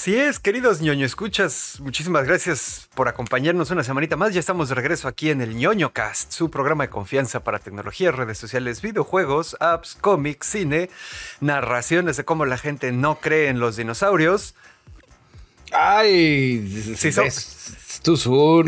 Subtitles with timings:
[0.00, 4.32] Así es, queridos ñoño escuchas, muchísimas gracias por acompañarnos una semanita más.
[4.32, 8.10] Ya estamos de regreso aquí en el ñoño cast, su programa de confianza para tecnología,
[8.10, 10.88] redes sociales, videojuegos, apps, cómics, cine,
[11.42, 14.54] narraciones de cómo la gente no cree en los dinosaurios.
[15.70, 17.30] Ay, Si son-.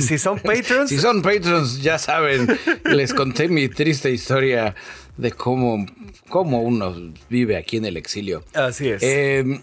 [0.02, 2.46] Si son patrons, Si son patrons, ya saben,
[2.84, 4.74] les conté mi triste historia
[5.16, 5.86] de cómo,
[6.28, 6.94] cómo uno
[7.30, 8.44] vive aquí en el exilio.
[8.52, 9.02] así es.
[9.02, 9.62] Eh,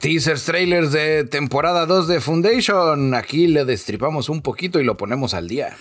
[0.00, 3.14] teasers, trailers de temporada 2 de Foundation.
[3.14, 5.76] Aquí le destripamos un poquito y lo ponemos al día.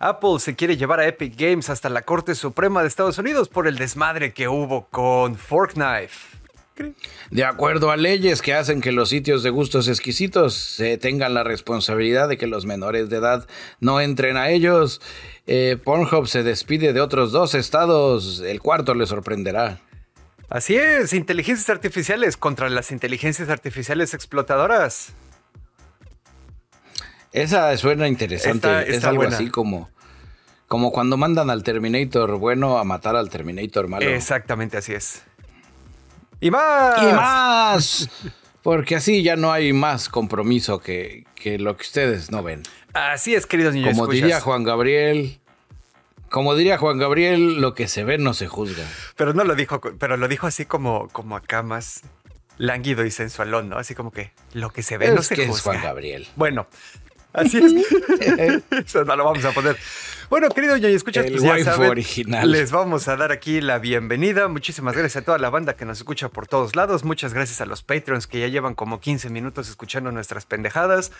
[0.00, 3.68] Apple se quiere llevar a Epic Games hasta la Corte Suprema de Estados Unidos por
[3.68, 6.32] el desmadre que hubo con Forknife.
[7.30, 11.44] De acuerdo a leyes que hacen que los sitios de gustos exquisitos se tengan la
[11.44, 13.46] responsabilidad de que los menores de edad
[13.78, 15.02] no entren a ellos,
[15.46, 18.40] eh, Pornhub se despide de otros dos estados.
[18.40, 19.80] El cuarto le sorprenderá.
[20.52, 25.14] Así es, inteligencias artificiales contra las inteligencias artificiales explotadoras.
[27.32, 28.94] Esa suena interesante.
[28.94, 29.34] Es algo buena.
[29.34, 29.88] así como,
[30.68, 34.06] como cuando mandan al Terminator bueno a matar al Terminator malo.
[34.06, 35.22] Exactamente así es.
[36.38, 37.02] Y más.
[37.02, 38.10] Y más.
[38.60, 42.62] Porque así ya no hay más compromiso que, que lo que ustedes no ven.
[42.92, 43.96] Así es, queridos niños.
[43.96, 45.40] Como diría Juan Gabriel.
[46.32, 48.84] Como diría Juan Gabriel, lo que se ve no se juzga.
[49.16, 52.00] Pero no lo dijo, pero lo dijo así como, como acá más
[52.56, 53.76] lánguido y sensualón, ¿no?
[53.76, 55.72] Así como que lo que se ve no Es se que es juzga.
[55.72, 56.26] Juan Gabriel.
[56.36, 56.66] Bueno,
[57.34, 57.74] así es.
[58.86, 59.76] Eso no lo vamos a poner.
[60.32, 62.50] Bueno, querido y escuchas, El pues ya saben, original.
[62.50, 64.48] les vamos a dar aquí la bienvenida.
[64.48, 67.04] Muchísimas gracias a toda la banda que nos escucha por todos lados.
[67.04, 71.12] Muchas gracias a los Patreons que ya llevan como 15 minutos escuchando nuestras pendejadas.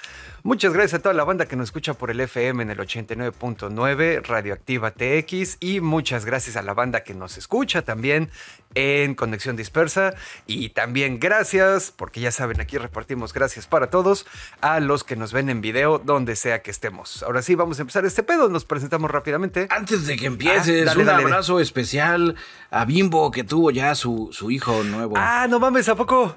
[0.44, 4.22] Muchas gracias a toda la banda que nos escucha por el FM en el 89.9
[4.22, 8.30] Radioactiva TX y muchas gracias a la banda que nos escucha también
[8.74, 10.14] en Conexión Dispersa
[10.46, 14.26] y también gracias, porque ya saben, aquí repartimos gracias para todos,
[14.62, 17.22] a los que nos ven en video donde sea que estemos.
[17.22, 19.66] Ahora sí, vamos a empezar este pedo, nos presentamos rápidamente.
[19.70, 21.22] Antes de que empieces, Ah, dale, un dale.
[21.24, 22.36] abrazo especial
[22.70, 25.14] a Bimbo que tuvo ya su, su hijo nuevo.
[25.16, 26.36] Ah, no mames, ¿a poco?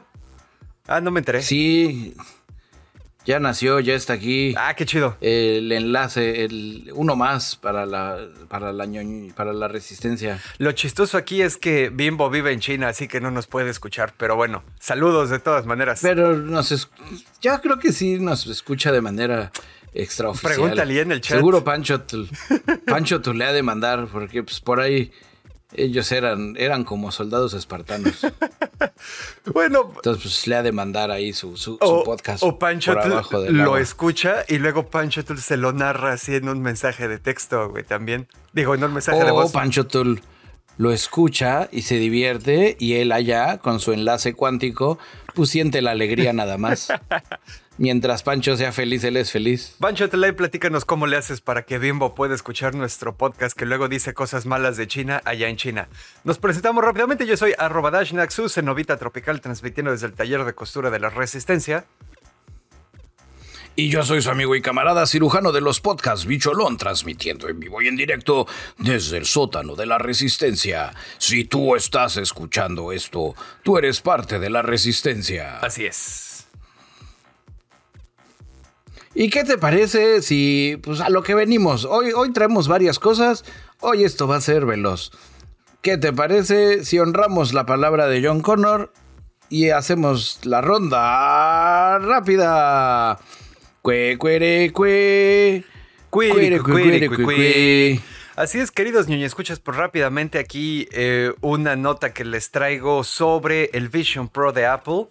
[0.88, 1.42] Ah, no me enteré.
[1.42, 2.14] Sí,
[3.26, 4.54] ya nació, ya está aquí.
[4.56, 5.18] Ah, qué chido.
[5.20, 10.40] El enlace, el uno más para la para la ñoñ- para la resistencia.
[10.60, 14.14] Lo chistoso aquí es que Bimbo vive en China, así que no nos puede escuchar,
[14.16, 16.02] pero bueno, saludos de todas maneras.
[16.04, 16.88] Pero nos es-
[17.42, 19.52] ya creo que sí nos escucha de manera
[19.96, 20.54] extraoficial.
[20.54, 21.38] Pregúntale en el chat.
[21.38, 22.04] Seguro Pancho
[22.86, 25.12] Pancho tú le ha de mandar porque pues por ahí
[25.74, 28.26] ellos eran eran como soldados espartanos.
[29.54, 32.94] bueno, Entonces pues le ha de mandar ahí su, su, su o, podcast o Pancho
[32.94, 33.82] por abajo del lo agua.
[33.82, 38.28] escucha y luego Pancho se lo narra así en un mensaje de texto, güey, también.
[38.54, 39.52] Digo, en un mensaje de O voz.
[39.52, 40.22] Pancho Tul
[40.78, 45.00] lo escucha y se divierte y él allá con su enlace cuántico
[45.34, 46.90] pues siente la alegría nada más.
[47.78, 49.76] Mientras Pancho sea feliz, él es feliz.
[49.80, 53.90] Pancho Telay, platícanos cómo le haces para que Bimbo pueda escuchar nuestro podcast que luego
[53.90, 55.90] dice cosas malas de China allá en China.
[56.24, 57.28] Nos presentamos rápidamente.
[57.28, 61.00] Yo soy arroba Dash Naxus en Novita Tropical, transmitiendo desde el taller de costura de
[61.00, 61.86] la Resistencia.
[63.78, 67.82] Y yo soy su amigo y camarada cirujano de los podcasts Bicholón, transmitiendo en vivo
[67.82, 68.48] y en directo
[68.78, 70.94] desde el sótano de la resistencia.
[71.18, 75.60] Si tú estás escuchando esto, tú eres parte de la resistencia.
[75.60, 76.25] Así es.
[79.18, 81.86] ¿Y qué te parece si, pues a lo que venimos?
[81.86, 83.46] Hoy, hoy traemos varias cosas.
[83.80, 85.12] Hoy esto va a ser veloz.
[85.82, 88.92] ¿Qué te parece si honramos la palabra de John Connor
[89.50, 93.18] y hacemos la ronda rápida?
[93.82, 95.64] Cue, cuere, cue.
[96.10, 97.24] Cuere, cuere, cuiri, cue, cuiri.
[97.24, 98.02] cue.
[98.36, 103.70] Así es, queridos niños, escuchas por rápidamente aquí eh, una nota que les traigo sobre
[103.72, 105.08] el Vision Pro de Apple.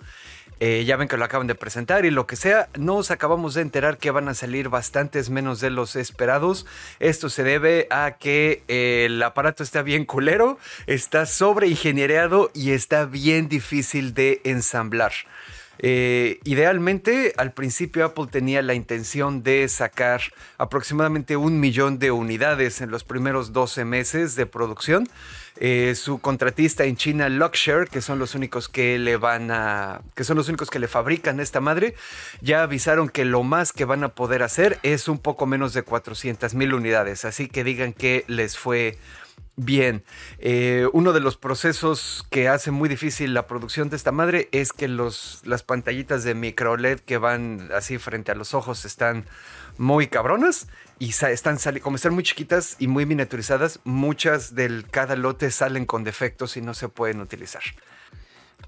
[0.67, 3.61] Eh, ya ven que lo acaban de presentar y lo que sea, nos acabamos de
[3.61, 6.65] enterar que van a salir bastantes menos de los esperados.
[7.01, 10.57] Esto se debe a que eh, el aparato está bien culero,
[10.87, 15.13] está sobreingeniereado y está bien difícil de ensamblar.
[15.81, 20.23] Eh, idealmente, al principio Apple tenía la intención de sacar
[20.57, 25.09] aproximadamente un millón de unidades en los primeros 12 meses de producción.
[25.57, 30.25] Eh, su contratista en China, Luxshare, que son los únicos que le van a, que
[30.25, 31.95] son los únicos que le fabrican esta madre,
[32.41, 35.83] ya avisaron que lo más que van a poder hacer es un poco menos de
[35.83, 37.25] 400 mil unidades.
[37.25, 38.99] Así que digan que les fue
[39.57, 40.03] Bien,
[40.41, 44.73] eh, uno de los procesos que hace muy difícil la producción de esta madre es
[44.73, 49.27] que los, las pantallitas de micro LED que van así frente a los ojos están
[49.79, 50.69] muy cabronas
[50.99, 56.05] y están como están muy chiquitas y muy miniaturizadas, muchas del cada lote salen con
[56.05, 57.63] defectos y no se pueden utilizar.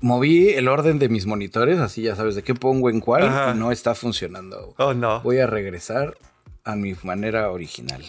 [0.00, 3.58] moví el orden de mis monitores, así ya sabes de qué pongo en cuál, y
[3.58, 4.74] no está funcionando.
[4.78, 5.20] Oh, no.
[5.20, 6.16] Voy a regresar
[6.64, 8.04] a mi manera original.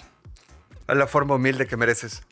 [0.87, 2.23] A la forma humilde que mereces.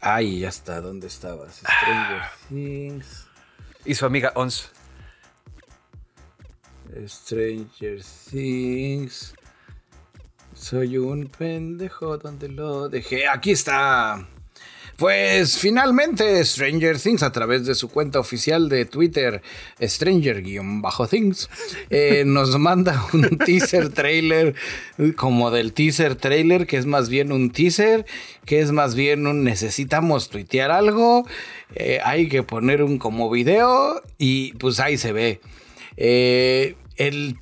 [0.00, 1.56] Ay, ya está, ¿dónde estabas?
[1.56, 3.26] Stranger Things.
[3.84, 4.70] Y su amiga Ons.
[7.06, 8.00] Stranger
[8.30, 9.34] Things.
[10.54, 13.28] Soy un pendejo, ¿dónde lo dejé?
[13.28, 14.26] Aquí está.
[14.98, 19.42] Pues finalmente Stranger Things a través de su cuenta oficial de Twitter,
[19.80, 21.48] Stranger-Things,
[21.88, 24.56] eh, nos manda un teaser trailer
[25.14, 28.06] como del teaser trailer, que es más bien un teaser,
[28.44, 31.24] que es más bien un necesitamos tuitear algo,
[31.76, 35.40] eh, hay que poner un como video y pues ahí se ve.
[36.00, 37.36] Eh, el,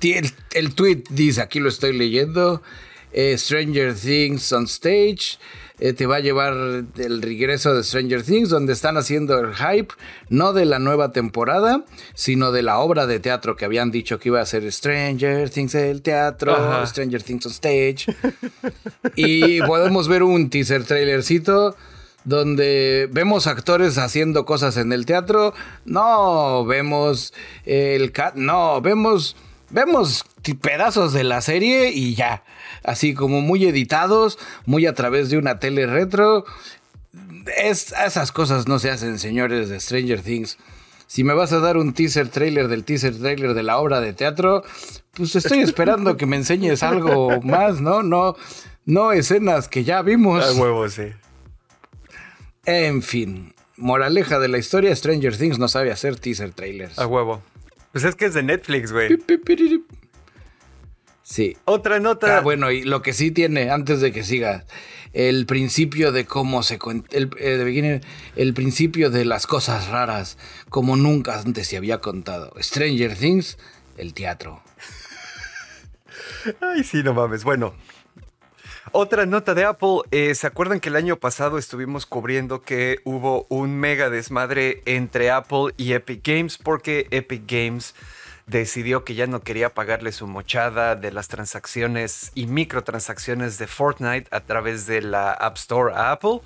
[0.53, 2.61] el, tweet dice, aquí lo estoy leyendo,
[3.13, 5.37] Stranger Things on stage.
[5.79, 6.53] Eh, te va a llevar
[6.97, 9.93] el regreso de Stranger Things, donde están haciendo el hype,
[10.27, 14.29] no de la nueva temporada, sino de la obra de teatro que habían dicho que
[14.29, 18.07] iba a ser Stranger Things el teatro, Stranger Things on stage.
[19.15, 21.75] y podemos ver un teaser trailercito
[22.27, 25.53] donde vemos actores haciendo cosas en el teatro.
[25.85, 27.33] No, vemos
[27.65, 29.37] el cat, no, vemos
[29.69, 30.23] vemos
[30.61, 32.43] pedazos de la serie y ya
[32.83, 36.45] así como muy editados, muy a través de una tele retro.
[37.57, 40.57] Es, esas cosas no se hacen, señores de Stranger Things.
[41.07, 44.11] Si me vas a dar un teaser trailer del teaser trailer de la obra de
[44.11, 44.63] teatro,
[45.13, 48.03] pues estoy esperando que me enseñes algo más, ¿no?
[48.03, 48.35] No,
[48.85, 50.45] no escenas que ya vimos.
[50.91, 51.13] Sí.
[52.67, 56.99] En fin, moraleja de la historia, Stranger Things no sabe hacer teaser trailers.
[56.99, 57.41] A huevo.
[57.93, 59.17] Pues es que es de Netflix, güey.
[61.23, 61.55] Sí.
[61.63, 62.37] Otra nota.
[62.37, 64.65] Ah, bueno, y lo que sí tiene, antes de que siga,
[65.13, 68.01] el principio de cómo se cuenta, el, eh,
[68.35, 70.37] el principio de las cosas raras,
[70.67, 72.51] como nunca antes se había contado.
[72.59, 73.57] Stranger Things,
[73.95, 74.61] el teatro.
[76.61, 77.45] Ay, sí, no mames.
[77.45, 77.75] Bueno,
[78.91, 83.45] otra nota de Apple, eh, ¿se acuerdan que el año pasado estuvimos cubriendo que hubo
[83.49, 86.57] un mega desmadre entre Apple y Epic Games?
[86.57, 87.95] Porque Epic Games
[88.47, 94.27] decidió que ya no quería pagarle su mochada de las transacciones y microtransacciones de Fortnite
[94.31, 96.39] a través de la App Store a Apple.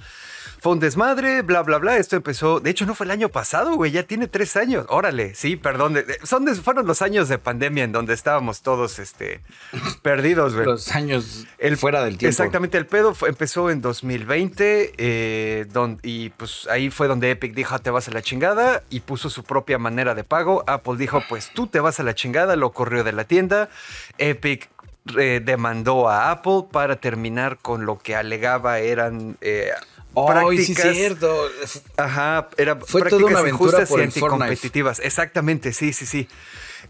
[0.59, 1.97] Fue un desmadre, bla, bla, bla.
[1.97, 4.85] Esto empezó, de hecho no fue el año pasado, güey, ya tiene tres años.
[4.89, 6.03] Órale, sí, perdón.
[6.23, 9.41] Son fueron los años de pandemia en donde estábamos todos este,
[10.01, 10.65] perdidos, güey.
[10.65, 12.31] Los años el, fuera del tiempo.
[12.31, 15.67] Exactamente, el pedo empezó en 2020 eh,
[16.01, 19.29] y pues ahí fue donde Epic dijo, ah, te vas a la chingada y puso
[19.29, 20.63] su propia manera de pago.
[20.65, 23.69] Apple dijo, pues tú te vas a la chingada, lo corrió de la tienda.
[24.17, 24.69] Epic
[25.17, 29.71] eh, demandó a Apple para terminar con lo que alegaba eran eh,
[30.13, 31.49] Oh, sí, cierto.
[31.95, 34.99] Ajá, era Fue toda una aventura por y anticompetitivas.
[34.99, 36.27] Exactamente, sí, sí, sí.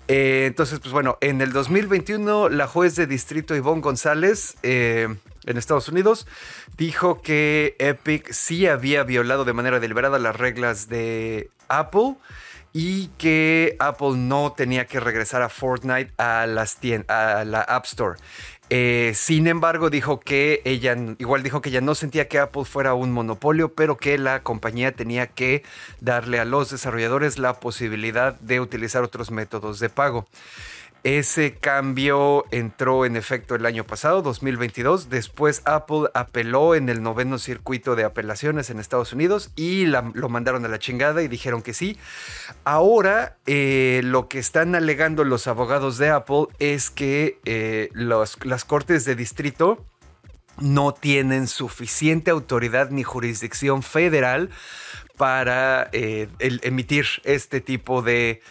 [0.07, 5.07] Eh, entonces, pues bueno, en el 2021 la juez de distrito Ivonne González eh,
[5.45, 6.27] en Estados Unidos
[6.77, 12.15] dijo que Epic sí había violado de manera deliberada las reglas de Apple
[12.73, 18.17] y que Apple no tenía que regresar a Fortnite a, las a la App Store.
[18.73, 22.93] Eh, sin embargo, dijo que ella, igual dijo que ella no sentía que Apple fuera
[22.93, 25.63] un monopolio, pero que la compañía tenía que
[25.99, 30.25] darle a los desarrolladores la posibilidad de utilizar otros métodos de pago.
[31.03, 35.09] Ese cambio entró en efecto el año pasado, 2022.
[35.09, 40.63] Después Apple apeló en el noveno circuito de apelaciones en Estados Unidos y lo mandaron
[40.63, 41.97] a la chingada y dijeron que sí.
[42.65, 49.03] Ahora eh, lo que están alegando los abogados de Apple es que eh, las cortes
[49.03, 49.83] de distrito
[50.59, 54.51] no tienen suficiente autoridad ni jurisdicción federal
[55.17, 58.43] para eh, emitir este tipo de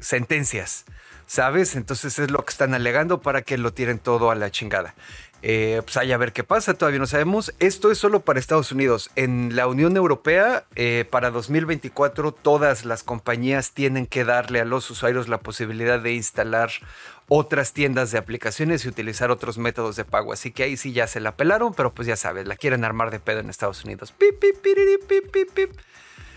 [0.00, 0.84] sentencias,
[1.26, 1.76] ¿sabes?
[1.76, 4.94] Entonces es lo que están alegando para que lo tiren todo a la chingada.
[5.42, 7.54] Eh, pues hay a ver qué pasa, todavía no sabemos.
[7.60, 9.10] Esto es solo para Estados Unidos.
[9.16, 14.90] En la Unión Europea, eh, para 2024, todas las compañías tienen que darle a los
[14.90, 16.70] usuarios la posibilidad de instalar
[17.28, 20.32] otras tiendas de aplicaciones y utilizar otros métodos de pago.
[20.32, 23.10] Así que ahí sí ya se la pelaron, pero pues ya sabes, la quieren armar
[23.10, 24.12] de pedo en Estados Unidos.
[24.12, 25.70] Pip, pip, pip, pip, pip.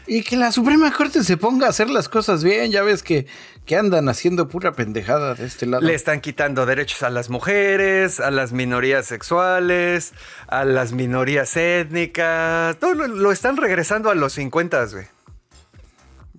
[0.08, 2.72] Y que la Suprema Corte se ponga a hacer las cosas bien.
[2.72, 3.28] Ya ves que,
[3.66, 5.86] que andan haciendo pura pendejada de este lado.
[5.86, 10.14] Le están quitando derechos a las mujeres, a las minorías sexuales,
[10.48, 12.78] a las minorías étnicas.
[12.80, 15.06] Todo lo, están regresando a los 50, güey.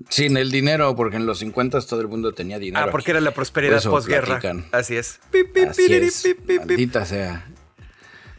[0.09, 2.85] Sin el dinero, porque en los 50 todo el mundo tenía dinero.
[2.85, 4.41] Ah, porque era la prosperidad posguerra.
[4.73, 5.21] Así es.
[5.69, 6.37] Así es.
[6.59, 7.47] Maldita sea.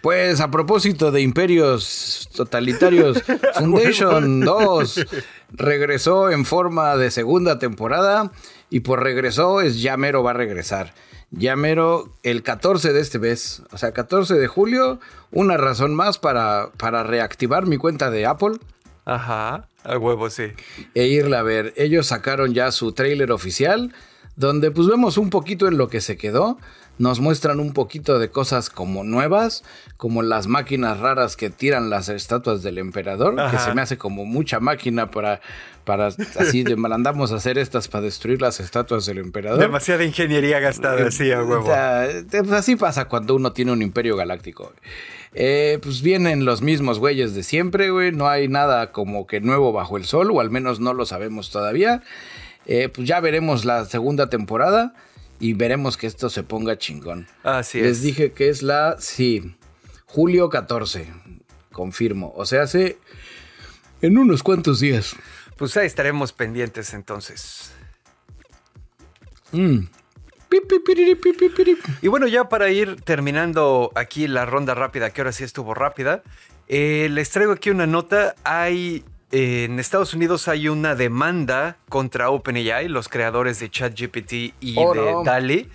[0.02, 3.22] Pues a propósito de imperios totalitarios,
[3.54, 5.06] Foundation 2
[5.52, 8.32] regresó en forma de segunda temporada
[8.70, 10.94] y por regresó es ya mero va a regresar.
[11.30, 15.00] Ya mero el 14 de este mes, o sea, 14 de julio,
[15.32, 18.58] una razón más para, para reactivar mi cuenta de Apple.
[19.06, 20.48] Ajá, a huevo, sí.
[20.94, 21.74] E irla a ver.
[21.78, 23.94] Ellos sacaron ya su trailer oficial,
[24.36, 26.58] donde pues vemos un poquito en lo que se quedó
[27.02, 29.64] nos muestran un poquito de cosas como nuevas,
[29.98, 34.24] como las máquinas raras que tiran las estatuas del emperador, que se me hace como
[34.24, 35.42] mucha máquina para,
[35.84, 39.60] para así de mandamos a hacer estas para destruir las estatuas del emperador.
[39.60, 41.66] Demasiada ingeniería gastada, sí, a huevo.
[41.66, 44.72] Pues así pasa cuando uno tiene un imperio galáctico.
[45.34, 48.12] Eh, pues vienen los mismos güeyes de siempre, güey.
[48.12, 51.50] No hay nada como que nuevo bajo el sol, o al menos no lo sabemos
[51.50, 52.04] todavía.
[52.68, 54.94] Eh, pues ya veremos la segunda temporada
[55.42, 57.28] y veremos que esto se ponga chingón.
[57.44, 57.86] Así es.
[57.86, 59.56] Les dije que es la, sí,
[60.06, 61.12] julio 14,
[61.72, 62.32] confirmo.
[62.36, 63.00] O sea, hace
[64.04, 65.16] en unos cuantos días.
[65.58, 67.72] Pues ahí estaremos pendientes entonces.
[69.52, 69.80] Mm.
[72.02, 76.22] Y bueno, ya para ir terminando aquí la ronda rápida, que ahora sí estuvo rápida,
[76.68, 78.36] eh, les traigo aquí una nota.
[78.44, 84.94] Hay en Estados Unidos hay una demanda contra OpenAI, los creadores de ChatGPT y oh,
[84.94, 85.70] de DALI.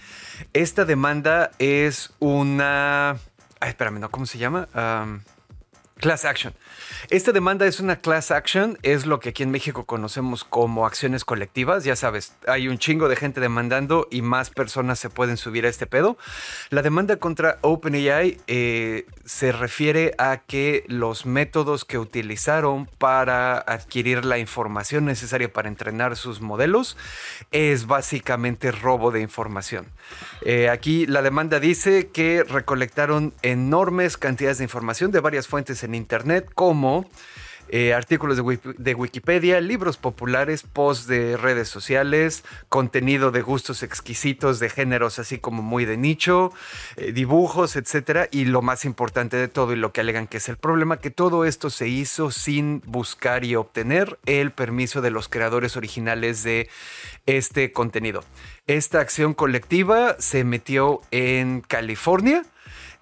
[0.52, 3.16] Esta demanda es una...
[3.60, 4.10] Ay, espérame, ¿no?
[4.10, 4.68] ¿Cómo se llama?
[5.98, 6.52] Class action.
[7.08, 11.24] Esta demanda es una class action, es lo que aquí en México conocemos como acciones
[11.24, 11.84] colectivas.
[11.84, 15.68] Ya sabes, hay un chingo de gente demandando y más personas se pueden subir a
[15.68, 16.18] este pedo.
[16.70, 24.24] La demanda contra OpenAI eh, se refiere a que los métodos que utilizaron para adquirir
[24.24, 26.96] la información necesaria para entrenar sus modelos
[27.52, 29.86] es básicamente robo de información.
[30.42, 35.94] Eh, aquí la demanda dice que recolectaron enormes cantidades de información de varias fuentes en
[35.94, 37.06] Internet, como
[37.68, 44.70] eh, artículos de, Wikipedia, libros populares, posts de redes sociales, contenido de gustos exquisitos de
[44.70, 46.52] géneros así como muy de nicho,
[46.96, 48.28] eh, dibujos, etcétera.
[48.30, 51.10] Y lo más importante de todo y lo que alegan que es el problema, que
[51.10, 56.68] todo esto se hizo sin buscar y obtener el permiso de los creadores originales de
[57.26, 58.22] este contenido.
[58.68, 62.44] Esta acción colectiva se metió en California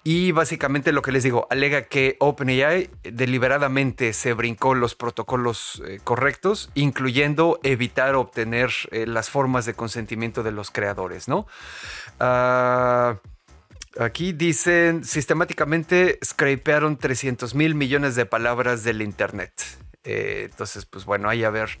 [0.07, 5.99] y básicamente lo que les digo, alega que OpenAI deliberadamente se brincó los protocolos eh,
[6.03, 11.47] correctos, incluyendo evitar obtener eh, las formas de consentimiento de los creadores, ¿no?
[12.19, 13.17] Ah,
[13.99, 19.53] aquí dicen, sistemáticamente scrapearon 300 mil millones de palabras del Internet.
[20.05, 21.79] Eh, entonces, pues bueno, ahí a ver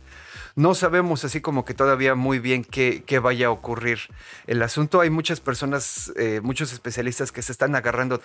[0.55, 3.99] no sabemos así como que todavía muy bien qué, vaya a ocurrir.
[4.47, 8.21] El asunto, hay muchas personas, eh, muchos especialistas que se están agarrando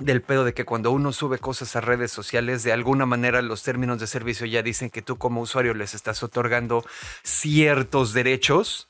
[0.00, 3.62] del pedo de que cuando uno sube cosas a redes sociales, de alguna manera los
[3.62, 6.84] términos de servicio ya dicen que tú como usuario les estás otorgando
[7.22, 8.88] ciertos derechos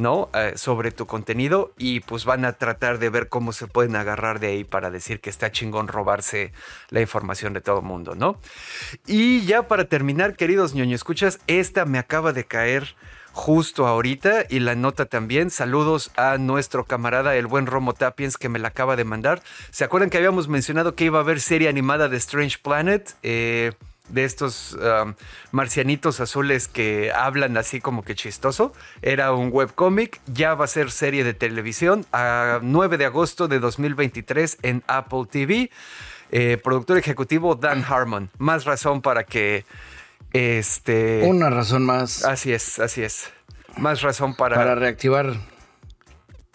[0.00, 0.30] ¿no?
[0.34, 4.40] Eh, sobre tu contenido y pues van a tratar de ver cómo se pueden agarrar
[4.40, 6.52] de ahí para decir que está chingón robarse
[6.88, 8.40] la información de todo mundo, ¿no?
[9.06, 12.96] Y ya para terminar, queridos ñoño escuchas, esta me acaba de caer
[13.32, 15.50] justo ahorita y la nota también.
[15.50, 19.42] Saludos a nuestro camarada, el buen Romo Tapiens, que me la acaba de mandar.
[19.70, 23.14] ¿Se acuerdan que habíamos mencionado que iba a haber serie animada de Strange Planet?
[23.22, 23.72] Eh,
[24.10, 25.14] de estos um,
[25.52, 28.72] marcianitos azules que hablan así como que chistoso.
[29.02, 33.58] Era un webcómic, ya va a ser serie de televisión a 9 de agosto de
[33.60, 35.70] 2023 en Apple TV.
[36.32, 38.30] Eh, productor ejecutivo Dan Harmon.
[38.38, 39.64] Más razón para que
[40.32, 41.22] este...
[41.24, 42.24] Una razón más.
[42.24, 43.30] Así es, así es.
[43.76, 44.56] Más razón para...
[44.56, 45.34] Para reactivar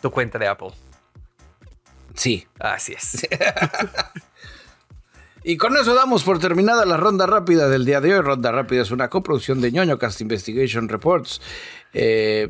[0.02, 0.72] tu cuenta de Apple.
[2.14, 2.48] Sí.
[2.60, 3.28] Así es.
[5.48, 8.22] Y con eso damos por terminada la ronda rápida del día de hoy.
[8.22, 11.40] Ronda rápida es una coproducción de ñoño Cast Investigation Reports.
[11.94, 12.50] Eh,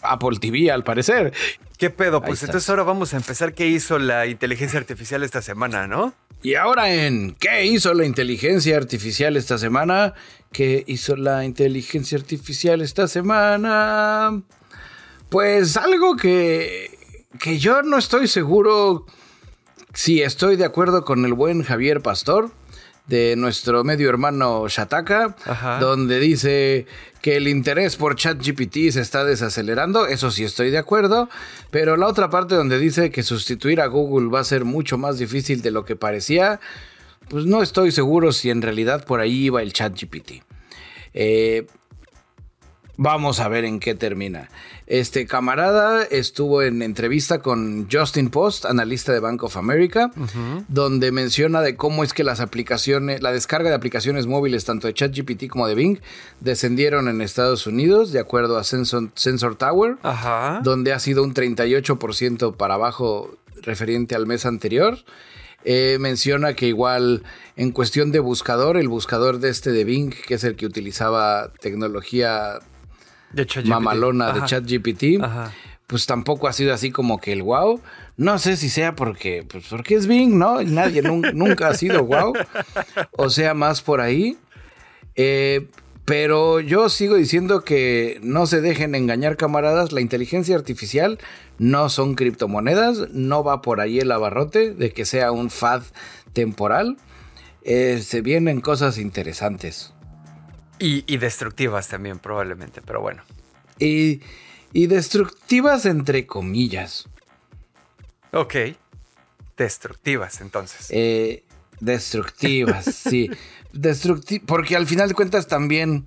[0.00, 1.34] Apple TV, al parecer.
[1.76, 2.22] ¿Qué pedo?
[2.22, 6.14] Pues entonces ahora vamos a empezar qué hizo la inteligencia artificial esta semana, ¿no?
[6.40, 10.14] Y ahora en ¿qué hizo la inteligencia artificial esta semana?
[10.52, 14.42] ¿Qué hizo la inteligencia artificial esta semana?
[15.28, 16.96] Pues algo que,
[17.38, 19.04] que yo no estoy seguro
[19.94, 22.50] Sí, estoy de acuerdo con el buen Javier Pastor
[23.06, 25.36] de nuestro medio hermano Shataka,
[25.80, 26.86] donde dice
[27.20, 31.28] que el interés por ChatGPT se está desacelerando, eso sí estoy de acuerdo,
[31.70, 35.18] pero la otra parte donde dice que sustituir a Google va a ser mucho más
[35.18, 36.60] difícil de lo que parecía,
[37.28, 40.42] pues no estoy seguro si en realidad por ahí iba el ChatGPT.
[41.14, 41.66] Eh,
[42.98, 44.50] Vamos a ver en qué termina.
[44.86, 50.10] Este camarada estuvo en entrevista con Justin Post, analista de Bank of America,
[50.68, 54.94] donde menciona de cómo es que las aplicaciones, la descarga de aplicaciones móviles tanto de
[54.94, 56.00] ChatGPT como de Bing
[56.40, 59.96] descendieron en Estados Unidos, de acuerdo a Sensor, Tower,
[60.62, 63.30] donde ha sido un 38% para abajo
[63.62, 64.98] referente al mes anterior.
[65.64, 67.22] Eh, menciona que igual
[67.56, 71.52] en cuestión de buscador, el buscador de este de Bing, que es el que utilizaba
[71.60, 72.58] tecnología
[73.64, 75.04] mamalona de ChatGPT,
[75.86, 77.80] pues tampoco ha sido así como que el wow.
[78.16, 80.62] No sé si sea porque, pues porque es Bing, ¿no?
[80.62, 81.02] Nadie
[81.34, 82.32] nunca ha sido wow.
[83.12, 84.38] O sea, más por ahí.
[85.16, 85.68] Eh,
[86.04, 89.92] pero yo sigo diciendo que no se dejen engañar, camaradas.
[89.92, 91.18] La inteligencia artificial
[91.58, 93.10] no son criptomonedas.
[93.10, 95.82] No va por ahí el abarrote de que sea un fad
[96.32, 96.96] temporal.
[97.62, 99.92] Eh, se vienen cosas interesantes.
[100.84, 103.22] Y, destructivas también, probablemente, pero bueno.
[103.78, 104.20] Y,
[104.72, 107.08] y destructivas entre comillas.
[108.32, 108.54] Ok.
[109.56, 110.88] Destructivas, entonces.
[110.90, 111.44] Eh,
[111.78, 113.30] destructivas, sí.
[114.44, 116.06] porque al final de cuentas también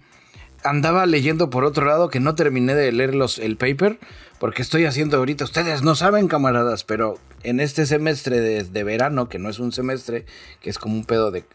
[0.65, 3.97] andaba leyendo por otro lado que no terminé de leer los, el paper,
[4.39, 9.39] porque estoy haciendo ahorita, ustedes no saben camaradas, pero en este semestre de, verano, que
[9.39, 10.25] no es un semestre,
[10.59, 11.45] que es como un pedo de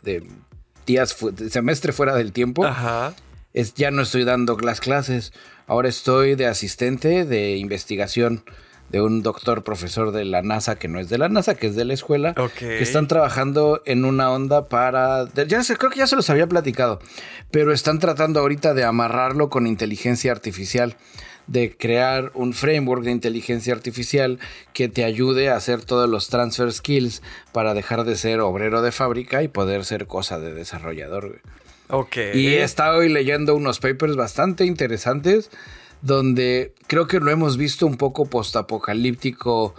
[0.87, 1.17] días,
[1.51, 2.65] semestre fuera del tiempo,
[3.53, 5.33] Es, ya no estoy dando las clases.
[5.67, 8.45] Ahora estoy de asistente de investigación
[8.91, 11.77] de un doctor profesor de la NASA, que no es de la NASA, que es
[11.77, 16.07] de la escuela, que están trabajando en una onda para, ya sé, creo que ya
[16.09, 17.01] se los había platicado,
[17.51, 20.97] pero están tratando ahorita de amarrarlo con inteligencia artificial
[21.51, 24.39] de crear un framework de inteligencia artificial
[24.73, 28.93] que te ayude a hacer todos los transfer skills para dejar de ser obrero de
[28.93, 31.41] fábrica y poder ser cosa de desarrollador.
[31.89, 32.17] Ok.
[32.35, 35.51] Y he estado hoy leyendo unos papers bastante interesantes
[36.03, 39.75] donde creo que lo hemos visto un poco postapocalíptico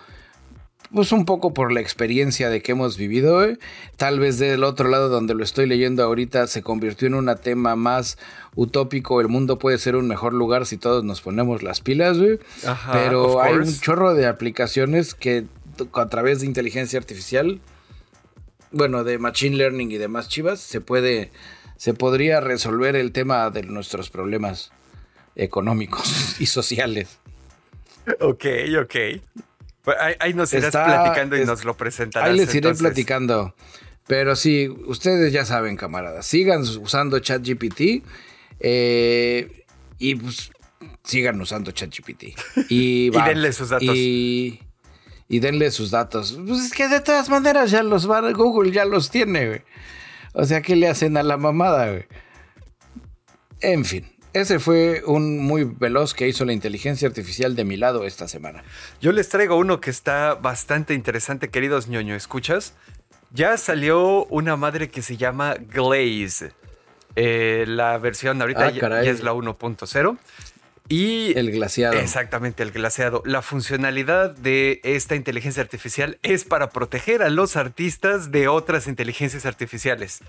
[0.94, 3.44] pues un poco por la experiencia de que hemos vivido.
[3.44, 3.58] ¿eh?
[3.98, 7.76] Tal vez del otro lado donde lo estoy leyendo ahorita se convirtió en un tema
[7.76, 8.18] más
[8.56, 9.22] utópico.
[9.22, 12.18] El mundo puede ser un mejor lugar si todos nos ponemos las pilas,
[12.92, 15.46] Pero hay un chorro de aplicaciones que
[15.94, 17.62] a través de inteligencia artificial,
[18.72, 21.32] bueno, de machine learning y demás chivas, se puede,
[21.78, 24.72] se podría resolver el tema de nuestros problemas
[25.36, 27.20] económicos y sociales.
[28.20, 28.46] Ok,
[28.82, 28.96] ok.
[29.84, 32.30] Pues ahí, nos irás platicando y nos lo presentarás.
[32.30, 33.56] Ahí les iré platicando.
[34.08, 38.04] Pero sí, ustedes ya saben, camaradas, sigan usando ChatGPT
[38.60, 39.66] eh,
[39.98, 40.52] y pues,
[41.04, 42.24] sigan usando ChatGPT.
[42.70, 43.96] Y, y denle sus datos.
[43.96, 44.60] Y,
[45.30, 46.38] denle sus datos.
[46.46, 49.62] Pues es que de todas maneras ya los va, Google ya los tiene, güey.
[50.34, 52.06] O sea, ¿qué le hacen a la mamada, güey?
[53.62, 54.06] En fin.
[54.34, 58.64] Ese fue un muy veloz que hizo la inteligencia artificial de mi lado esta semana.
[59.02, 62.74] Yo les traigo uno que está bastante interesante, queridos ñoño, ¿escuchas?
[63.34, 66.54] Ya salió una madre que se llama Glaze.
[67.18, 70.18] Eh, la versión ahorita ah, ya, es la 1.0.
[70.88, 72.00] Y el glaciado.
[72.00, 73.24] Exactamente, el glaciado.
[73.26, 79.46] La funcionalidad de esta inteligencia artificial es para proteger a los artistas de otras inteligencias
[79.46, 80.22] artificiales.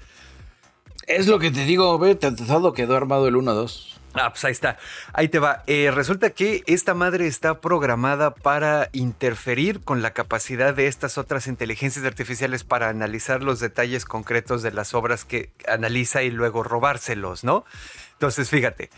[1.07, 3.92] Es lo que te digo, ve, quedó armado el 1-2.
[4.14, 4.79] Ah, pues ahí está.
[5.12, 5.62] Ahí te va.
[5.66, 11.46] Eh, resulta que esta madre está programada para interferir con la capacidad de estas otras
[11.46, 17.42] inteligencias artificiales para analizar los detalles concretos de las obras que analiza y luego robárselos,
[17.42, 17.64] ¿no?
[18.12, 18.90] Entonces, fíjate.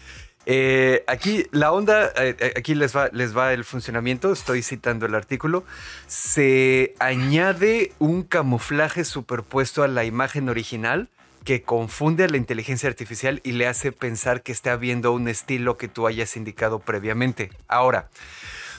[0.46, 5.14] Eh, aquí la onda, eh, aquí les va, les va el funcionamiento, estoy citando el
[5.14, 5.64] artículo.
[6.06, 11.08] Se añade un camuflaje superpuesto a la imagen original
[11.44, 15.76] que confunde a la inteligencia artificial y le hace pensar que está viendo un estilo
[15.76, 17.50] que tú hayas indicado previamente.
[17.68, 18.08] Ahora,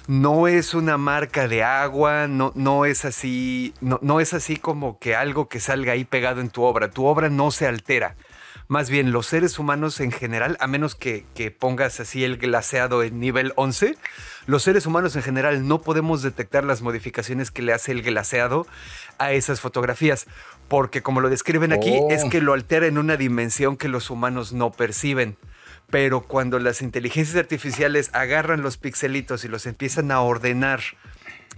[0.07, 4.99] no es una marca de agua, no, no es así, no, no es así como
[4.99, 6.89] que algo que salga ahí pegado en tu obra.
[6.89, 8.15] Tu obra no se altera.
[8.67, 13.03] Más bien, los seres humanos en general, a menos que, que, pongas así el glaseado
[13.03, 13.95] en nivel 11,
[14.47, 18.65] los seres humanos en general no podemos detectar las modificaciones que le hace el glaseado
[19.19, 20.25] a esas fotografías
[20.67, 22.29] porque como lo describen aquí, es oh.
[22.29, 25.37] que lo altera en una dimensión que los humanos no perciben.
[25.89, 30.81] Pero cuando las inteligencias artificiales agarran los pixelitos y los empiezan a ordenar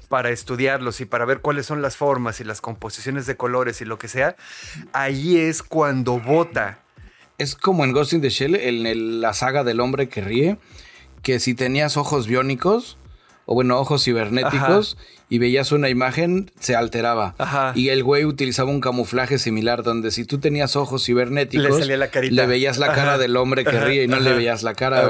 [0.10, 3.86] para estudiarlos y para ver cuáles son las formas y las composiciones de colores y
[3.86, 4.36] lo que sea,
[4.94, 6.80] ahí es cuando vota.
[7.38, 10.58] Es como en Ghost in the Shell, en la saga del hombre que ríe,
[11.22, 12.98] que si tenías ojos biónicos,
[13.48, 14.98] o bueno, ojos cibernéticos,
[15.30, 17.34] y veías una imagen, se alteraba.
[17.76, 22.78] Y el güey utilizaba un camuflaje similar, donde si tú tenías ojos cibernéticos, le, veías
[22.78, 25.10] la cara del hombre que ríe y no le veías la cara.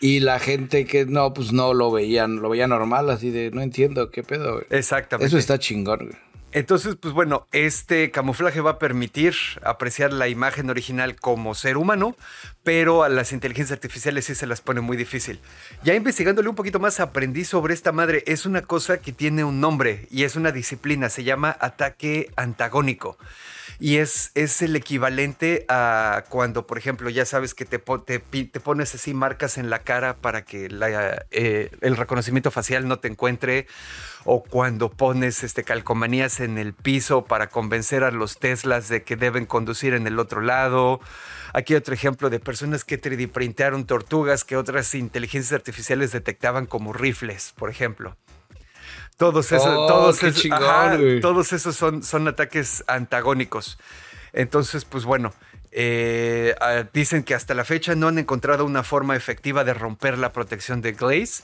[0.00, 3.62] Y la gente que no, pues no lo veían, lo veía normal, así de no
[3.62, 4.54] entiendo qué pedo.
[4.54, 4.66] Güey.
[4.70, 5.28] Exactamente.
[5.28, 5.98] Eso está chingón.
[6.00, 6.23] Güey.
[6.54, 12.14] Entonces, pues bueno, este camuflaje va a permitir apreciar la imagen original como ser humano,
[12.62, 15.40] pero a las inteligencias artificiales sí se las pone muy difícil.
[15.82, 18.22] Ya investigándole un poquito más, aprendí sobre esta madre.
[18.28, 23.18] Es una cosa que tiene un nombre y es una disciplina, se llama ataque antagónico.
[23.80, 28.94] Y es, es el equivalente a cuando, por ejemplo, ya sabes que te, te, pones
[28.94, 30.68] así marcas en la cara para que
[31.30, 33.66] eh, el reconocimiento facial no te encuentre,
[34.24, 39.16] o cuando pones este, calcomanías en el piso para convencer a los Teslas de que
[39.16, 41.00] deben conducir en el otro lado.
[41.52, 46.92] Aquí otro ejemplo de personas que 3D printaron tortugas que otras inteligencias artificiales detectaban como
[46.92, 48.16] rifles, por ejemplo.
[49.16, 51.20] Todos esos, Oh, todos, esos- chingón, ajá, güey.
[51.20, 53.78] todos esos son, son ataques antagónicos.
[54.32, 55.32] Entonces, pues bueno,
[55.70, 56.54] eh,
[56.92, 60.80] dicen que hasta la fecha no han encontrado una forma efectiva de romper la protección
[60.82, 61.42] de Glaze.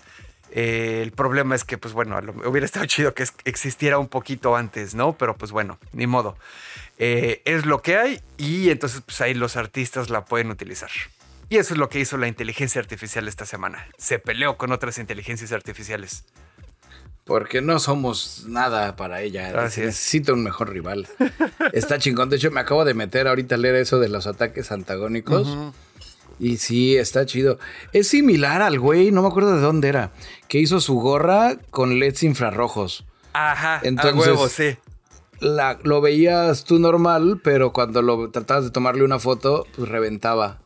[0.53, 4.97] Eh, el problema es que, pues bueno, hubiera estado chido que existiera un poquito antes,
[4.97, 5.13] ¿no?
[5.17, 6.37] Pero pues bueno, ni modo.
[6.99, 10.91] Eh, es lo que hay y entonces pues ahí los artistas la pueden utilizar.
[11.49, 13.87] Y eso es lo que hizo la inteligencia artificial esta semana.
[13.97, 16.25] Se peleó con otras inteligencias artificiales.
[17.31, 19.53] Porque no somos nada para ella.
[19.63, 19.87] Así es.
[19.87, 21.07] Necesita un mejor rival.
[21.73, 22.29] Está chingón.
[22.29, 25.57] De hecho, me acabo de meter ahorita a leer eso de los ataques antagónicos.
[26.41, 27.61] Y sí, está chido.
[27.93, 30.11] Es similar al güey, no me acuerdo de dónde era,
[30.49, 33.05] que hizo su gorra con LEDs infrarrojos.
[33.33, 34.77] Ajá, Entonces- a huevo, sí.
[35.39, 40.59] La, lo veías tú normal, pero cuando lo tratabas de tomarle una foto, pues reventaba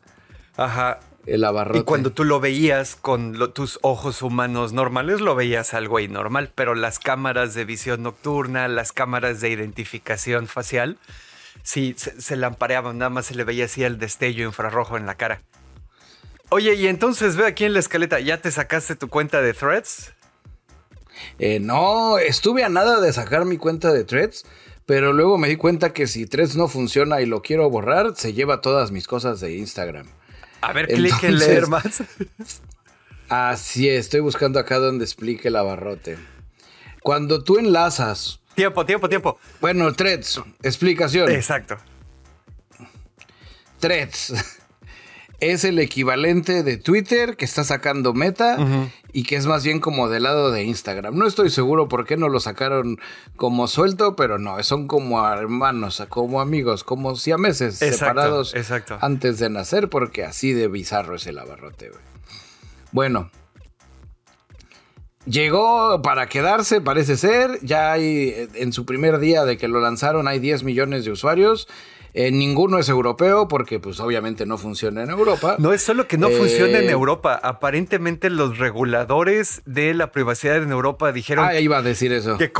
[0.56, 1.00] Ajá.
[1.26, 1.78] El abarrote.
[1.80, 6.08] Y cuando tú lo veías con lo- tus ojos humanos normales, lo veías al güey
[6.08, 10.98] normal, pero las cámaras de visión nocturna, las cámaras de identificación facial,
[11.62, 15.14] sí, se, se lampareaban, nada más se le veía así el destello infrarrojo en la
[15.14, 15.40] cara.
[16.50, 20.12] Oye, y entonces ve aquí en la escaleta, ¿ya te sacaste tu cuenta de Threads?
[21.38, 24.44] Eh, no, estuve a nada de sacar mi cuenta de Threads,
[24.84, 28.34] pero luego me di cuenta que si Threads no funciona y lo quiero borrar, se
[28.34, 30.06] lleva todas mis cosas de Instagram.
[30.66, 32.02] A ver, clic en leer más.
[33.28, 36.18] Así es, estoy buscando acá donde explique el abarrote.
[37.02, 39.38] Cuando tú enlazas, tiempo, tiempo, tiempo.
[39.60, 41.30] bueno, Threads, explicación.
[41.30, 41.76] Exacto.
[43.78, 44.32] Threads
[45.52, 48.58] es el equivalente de Twitter que está sacando Meta
[49.12, 51.16] y que es más bien como del lado de Instagram.
[51.16, 52.98] No estoy seguro por qué no lo sacaron
[53.36, 58.98] como suelto, pero no, son como hermanos, como amigos, como siameses Exacto, separados exacto.
[59.00, 61.90] antes de nacer, porque así de bizarro es el abarrote.
[62.92, 63.30] Bueno.
[65.26, 67.58] Llegó para quedarse, parece ser.
[67.62, 71.66] Ya hay, en su primer día de que lo lanzaron, hay 10 millones de usuarios.
[72.16, 75.56] Eh, ninguno es europeo porque pues obviamente no funciona en Europa.
[75.58, 77.40] No es solo que no Eh, funciona en Europa.
[77.42, 82.38] Aparentemente los reguladores de la privacidad en Europa dijeron Ah, iba a decir eso.
[82.38, 82.52] que...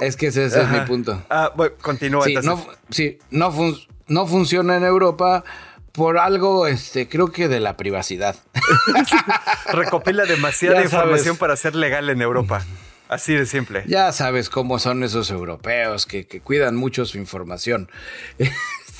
[0.00, 1.22] Es que ese, ese es mi punto.
[1.28, 2.24] Ah, bueno, continúa.
[2.24, 3.76] Sí, no, sí, no, fun-
[4.08, 5.44] no funciona en Europa
[5.92, 8.36] por algo, este, creo que de la privacidad.
[9.72, 11.38] Recopila demasiada Ya información sabes.
[11.38, 12.64] para ser legal en Europa.
[13.08, 13.84] Así de simple.
[13.86, 17.90] Ya sabes cómo son esos europeos que, que cuidan mucho su información.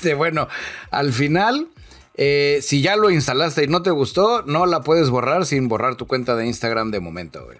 [0.05, 0.47] Este, bueno,
[0.91, 1.67] al final,
[2.13, 5.95] eh, si ya lo instalaste y no te gustó, no la puedes borrar sin borrar
[5.95, 7.57] tu cuenta de Instagram de momento, güey.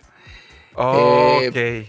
[0.76, 1.88] Ok.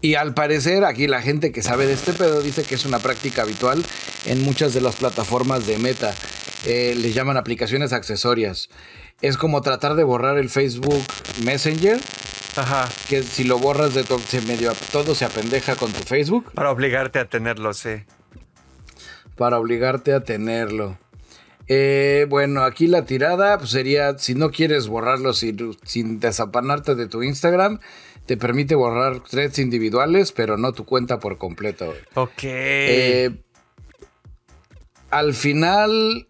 [0.00, 3.00] Y al parecer, aquí la gente que sabe de este pedo dice que es una
[3.00, 3.84] práctica habitual
[4.26, 6.14] en muchas de las plataformas de Meta.
[6.64, 8.68] Eh, les llaman aplicaciones accesorias.
[9.22, 11.02] Es como tratar de borrar el Facebook
[11.44, 11.98] Messenger,
[12.54, 12.88] Ajá.
[13.08, 16.70] que si lo borras de to- se medio todo se apendeja con tu Facebook Para
[16.70, 18.04] obligarte a tenerlo, sí.
[19.42, 20.96] Para obligarte a tenerlo.
[21.66, 27.08] Eh, bueno, aquí la tirada pues, sería, si no quieres borrarlo sin, sin desapanarte de
[27.08, 27.80] tu Instagram,
[28.24, 31.92] te permite borrar threads individuales, pero no tu cuenta por completo.
[32.14, 32.44] Ok.
[32.44, 33.30] Eh,
[35.10, 36.28] al final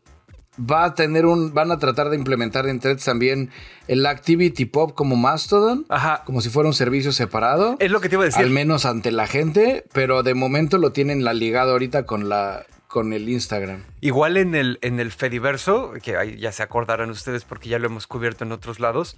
[0.59, 3.51] va a tener un, van a tratar de implementar en threads también
[3.89, 6.23] el Activity Pop como Mastodon, Ajá.
[6.25, 7.77] como si fuera un servicio separado.
[7.79, 8.43] Es lo que te iba a decir.
[8.43, 12.65] Al menos ante la gente, pero de momento lo tienen la ligado ahorita con la
[12.93, 13.85] con el Instagram.
[14.03, 18.07] Igual en el, en el Fediverso, que ya se acordarán ustedes porque ya lo hemos
[18.07, 19.17] cubierto en otros lados,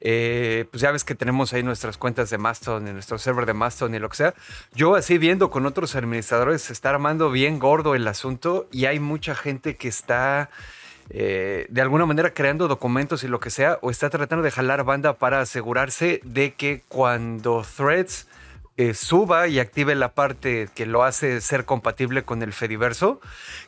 [0.00, 3.54] eh, pues ya ves que tenemos ahí nuestras cuentas de Mastodon, en nuestro server de
[3.54, 4.34] Mastodon y lo que sea.
[4.74, 8.98] Yo así viendo con otros administradores se está armando bien gordo el asunto y hay
[8.98, 10.50] mucha gente que está
[11.10, 14.82] eh, de alguna manera creando documentos y lo que sea, o está tratando de jalar
[14.82, 18.26] banda para asegurarse de que cuando Threads
[18.76, 23.20] eh, suba y active la parte que lo hace ser compatible con el Fediverso,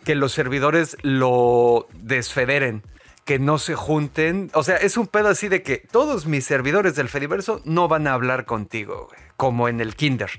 [0.04, 2.82] que los servidores lo desfederen,
[3.24, 4.50] que no se junten.
[4.54, 8.06] O sea, es un pedo así de que todos mis servidores del Fediverso no van
[8.06, 10.30] a hablar contigo, güey, como en el Kinder.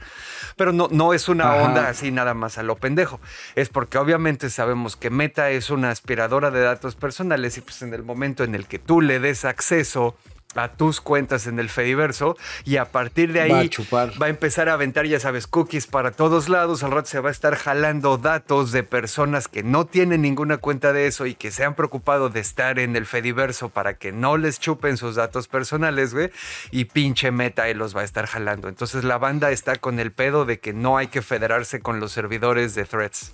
[0.56, 1.63] Pero no, no es una Ajá.
[1.63, 3.19] onda así nada más a lo pendejo.
[3.56, 7.93] Es porque obviamente sabemos que Meta es una aspiradora de datos personales y pues en
[7.93, 10.15] el momento en el que tú le des acceso
[10.56, 14.22] a tus cuentas en el Fediverso y a partir de ahí Va a chupar.
[14.22, 16.84] va a empezar a aventar, ya sabes, cookies para todos lados.
[16.84, 20.94] Al rato se va a estar jalando datos de personas que no tienen ninguna cuenta
[20.94, 24.38] de eso y que se han preocupado de estar en el Fediverso para que no
[24.38, 26.32] les chupen sus datos personales, güey.
[26.72, 28.68] Y pinche meta ahí los va a estar jalando.
[28.70, 32.12] Entonces la banda está con el pedo de que no hay que federarse con los
[32.12, 33.34] servidores de threads.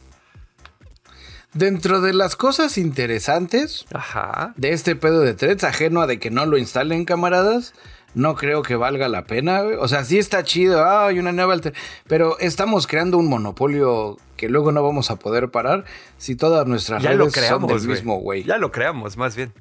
[1.53, 4.53] Dentro de las cosas interesantes Ajá.
[4.55, 7.73] de este pedo de threads, ajeno a de que no lo instalen camaradas,
[8.13, 9.61] no creo que valga la pena.
[9.79, 11.73] O sea, sí está chido, ah, hay una nueva alter-
[12.07, 15.83] pero estamos creando un monopolio que luego no vamos a poder parar
[16.17, 17.89] si todas nuestras Ya redes lo son creamos, del güey.
[17.89, 18.43] mismo güey.
[18.43, 19.51] Ya lo creamos, más bien.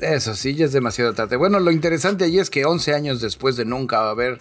[0.00, 1.36] Eso sí, ya es demasiado tarde.
[1.36, 4.40] Bueno, lo interesante allí es que 11 años después de nunca haber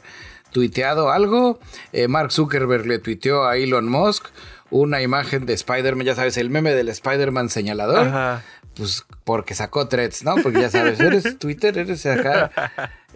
[0.52, 1.60] tuiteado algo,
[1.94, 4.26] eh, Mark Zuckerberg le tuiteó a Elon Musk
[4.74, 8.08] una imagen de Spider-Man, ya sabes, el meme del Spider-Man señalador.
[8.08, 8.44] Ajá.
[8.76, 10.36] Pues porque sacó threads, ¿no?
[10.42, 12.50] Porque ya sabes, eres Twitter, eres acá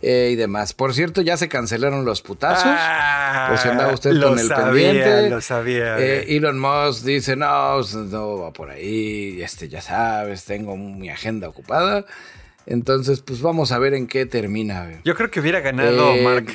[0.04, 0.74] eh, y demás.
[0.74, 2.64] Por cierto, ya se cancelaron los putazos.
[2.68, 5.30] Ah, Por si andaba usted lo con el sabía, pendiente.
[5.32, 5.98] Lo sabía.
[6.00, 6.36] Eh.
[6.38, 11.50] Elon Musk dice, no, pues, no va por ahí, este, ya sabes, tengo mi agenda
[11.50, 12.06] ocupada.
[12.68, 14.84] Entonces, pues vamos a ver en qué termina.
[14.84, 14.98] güey.
[15.06, 16.46] Yo creo que hubiera ganado Eh, Mark.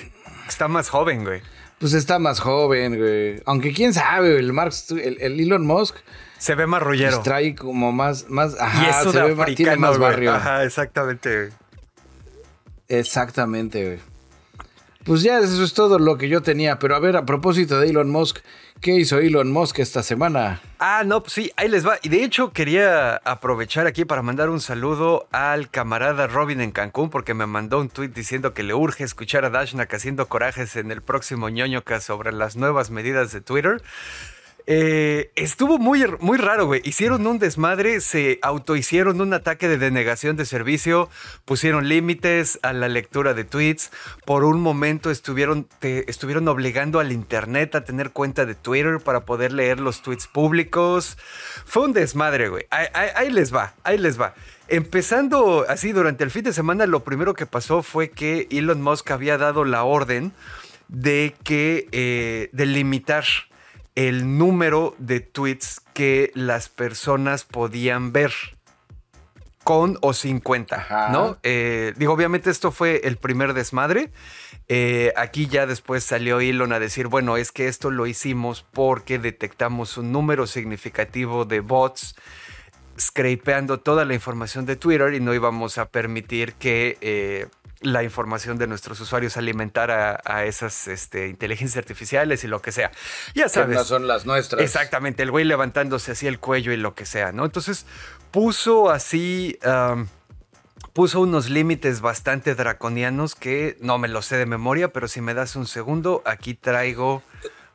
[0.46, 1.40] Está más joven, güey.
[1.82, 3.42] Pues está más joven, güey.
[3.44, 5.96] Aunque quién sabe, el Mark, el, el Elon Musk
[6.38, 7.22] Se ve más pues, rollero.
[7.22, 10.10] trae como más, más, y ajá, se ve más, tiene más güey.
[10.10, 10.32] barrio.
[10.32, 11.36] Ajá, exactamente.
[11.36, 11.52] güey.
[12.86, 13.98] Exactamente, güey.
[15.02, 16.78] Pues ya eso es todo lo que yo tenía.
[16.78, 18.38] Pero a ver, a propósito de Elon Musk,
[18.82, 20.60] ¿qué hizo Elon Musk esta semana?
[20.78, 21.98] Ah, no, pues sí, ahí les va.
[22.02, 27.08] Y de hecho quería aprovechar aquí para mandar un saludo al camarada Robin en Cancún
[27.08, 30.90] porque me mandó un tweet diciendo que le urge escuchar a Dashnak haciendo corajes en
[30.90, 33.80] el próximo ñoñoca sobre las nuevas medidas de Twitter.
[34.66, 36.80] Eh, estuvo muy, muy raro, güey.
[36.84, 41.08] Hicieron un desmadre, se autohicieron un ataque de denegación de servicio,
[41.44, 43.90] pusieron límites a la lectura de tweets.
[44.24, 49.24] Por un momento estuvieron, te- estuvieron obligando al internet a tener cuenta de Twitter para
[49.24, 51.18] poder leer los tweets públicos.
[51.64, 52.66] Fue un desmadre, güey.
[52.70, 54.34] Ahí, ahí- ahí les va, ahí les va.
[54.68, 59.10] Empezando así durante el fin de semana, lo primero que pasó fue que Elon Musk
[59.10, 60.32] había dado la orden
[60.88, 63.24] de que eh, de limitar
[63.94, 68.32] el número de tweets que las personas podían ver
[69.64, 71.08] con o sin cuenta, Ajá.
[71.10, 71.38] ¿no?
[71.42, 74.10] Eh, digo, obviamente esto fue el primer desmadre.
[74.68, 79.18] Eh, aquí ya después salió Elon a decir, bueno, es que esto lo hicimos porque
[79.18, 82.16] detectamos un número significativo de bots
[82.98, 87.46] scrapeando toda la información de Twitter y no íbamos a permitir que eh,
[87.82, 92.90] la información de nuestros usuarios alimentara a esas este, inteligencias artificiales y lo que sea.
[93.34, 93.76] Ya sabes.
[93.76, 94.62] no son las nuestras.
[94.62, 97.44] Exactamente, el güey levantándose así el cuello y lo que sea, ¿no?
[97.44, 97.86] Entonces
[98.30, 100.06] puso así, um,
[100.92, 105.34] puso unos límites bastante draconianos que no me lo sé de memoria, pero si me
[105.34, 107.22] das un segundo, aquí traigo...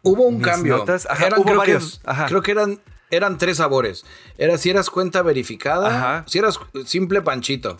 [0.04, 0.78] Hubo un mis cambio.
[0.78, 1.06] notas.
[1.10, 2.00] Ajá, Eran, hubo creo, varios.
[2.00, 2.26] Que, Ajá.
[2.28, 4.06] creo que eran, eran tres sabores.
[4.38, 6.24] Era si eras cuenta verificada, Ajá.
[6.28, 7.78] si eras simple panchito.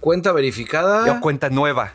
[0.00, 1.10] Cuenta verificada.
[1.12, 1.94] O cuenta nueva.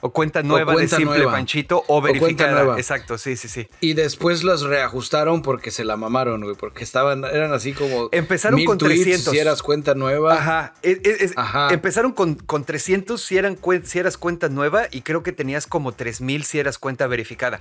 [0.00, 1.32] O cuenta nueva cuenta de simple nueva.
[1.32, 2.52] panchito o verificada.
[2.52, 2.76] nueva.
[2.78, 3.68] Exacto, sí, sí, sí.
[3.80, 6.54] Y después las reajustaron porque se la mamaron, güey.
[6.54, 8.08] Porque estaban, eran así como.
[8.12, 9.32] Empezaron con tweets 300.
[9.32, 10.34] Si eras cuenta nueva.
[10.34, 10.74] Ajá.
[10.82, 11.72] Es- es- es- Ajá.
[11.72, 15.92] Empezaron con, con 300 si, eran, si eras cuenta nueva y creo que tenías como
[15.92, 17.60] 3000 si eras cuenta verificada.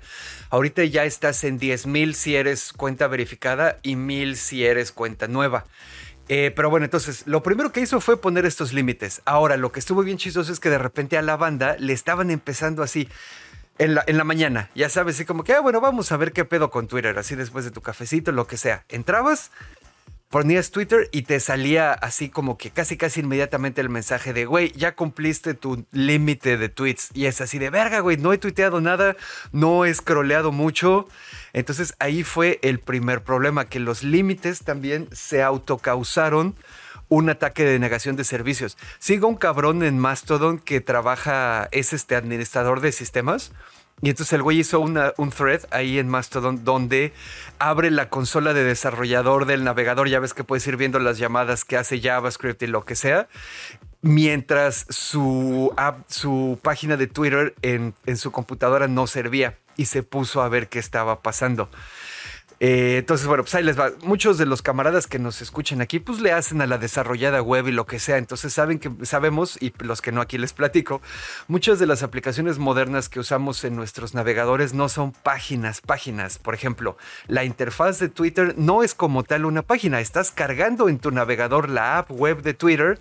[0.50, 5.66] Ahorita ya estás en 10000 si eres cuenta verificada y 1000 si eres cuenta nueva.
[6.30, 9.22] Eh, pero bueno, entonces lo primero que hizo fue poner estos límites.
[9.26, 12.32] Ahora, lo que estuvo bien chistoso es que de repente a la banda le estaban
[12.32, 13.08] empezando así.
[13.80, 16.34] En la, en la mañana, ya sabes, así como que, ah, bueno, vamos a ver
[16.34, 18.86] qué pedo con Twitter, así después de tu cafecito, lo que sea.
[18.90, 19.52] Entrabas,
[20.30, 24.72] ponías Twitter y te salía así como que casi casi inmediatamente el mensaje de, güey,
[24.74, 27.10] ya cumpliste tu límite de tweets.
[27.14, 29.16] Y es así de, verga, güey, no he tuiteado nada,
[29.52, 31.08] no he scrolleado mucho.
[31.54, 36.56] Entonces ahí fue el primer problema, que los límites también se autocausaron
[37.10, 38.78] un ataque de negación de servicios.
[39.00, 43.54] Sigo un cabrón en Mastodon que trabaja, es este administrador de sistemas.
[44.02, 47.14] Y entonces el güey hizo un thread ahí en Mastodon donde
[47.58, 50.08] abre la consola de desarrollador del navegador.
[50.08, 53.28] Ya ves que puedes ir viendo las llamadas que hace JavaScript y lo que sea.
[54.04, 60.04] Mientras su, app- su página de Twitter en, en su computadora no servía y se
[60.04, 61.70] puso a ver qué estaba pasando.
[62.60, 63.92] Eh, entonces, bueno, pues ahí les va.
[64.04, 67.68] Muchos de los camaradas que nos escuchan aquí, pues le hacen a la desarrollada web
[67.68, 68.18] y lo que sea.
[68.18, 71.02] Entonces saben que sabemos, y los que no aquí les platico,
[71.48, 76.40] muchas de las aplicaciones modernas que usamos en nuestros navegadores no son páginas, páginas.
[76.40, 80.00] Por ejemplo, la interfaz de Twitter no es como tal una página.
[80.00, 83.00] Estás cargando en tu navegador la app web de Twitter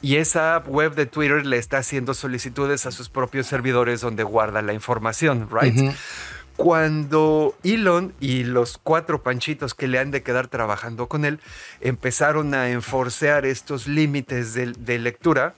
[0.00, 4.22] y esa app web de Twitter le está haciendo solicitudes a sus propios servidores donde
[4.22, 5.92] guarda la información, ¿right?
[6.58, 11.38] Cuando Elon y los cuatro panchitos que le han de quedar trabajando con él
[11.80, 15.54] empezaron a enforcear estos límites de, lectura,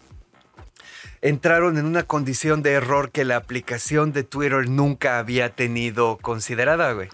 [1.22, 6.92] entraron en una condición de error que la aplicación de Twitter nunca había tenido considerada,
[6.92, 7.08] güey.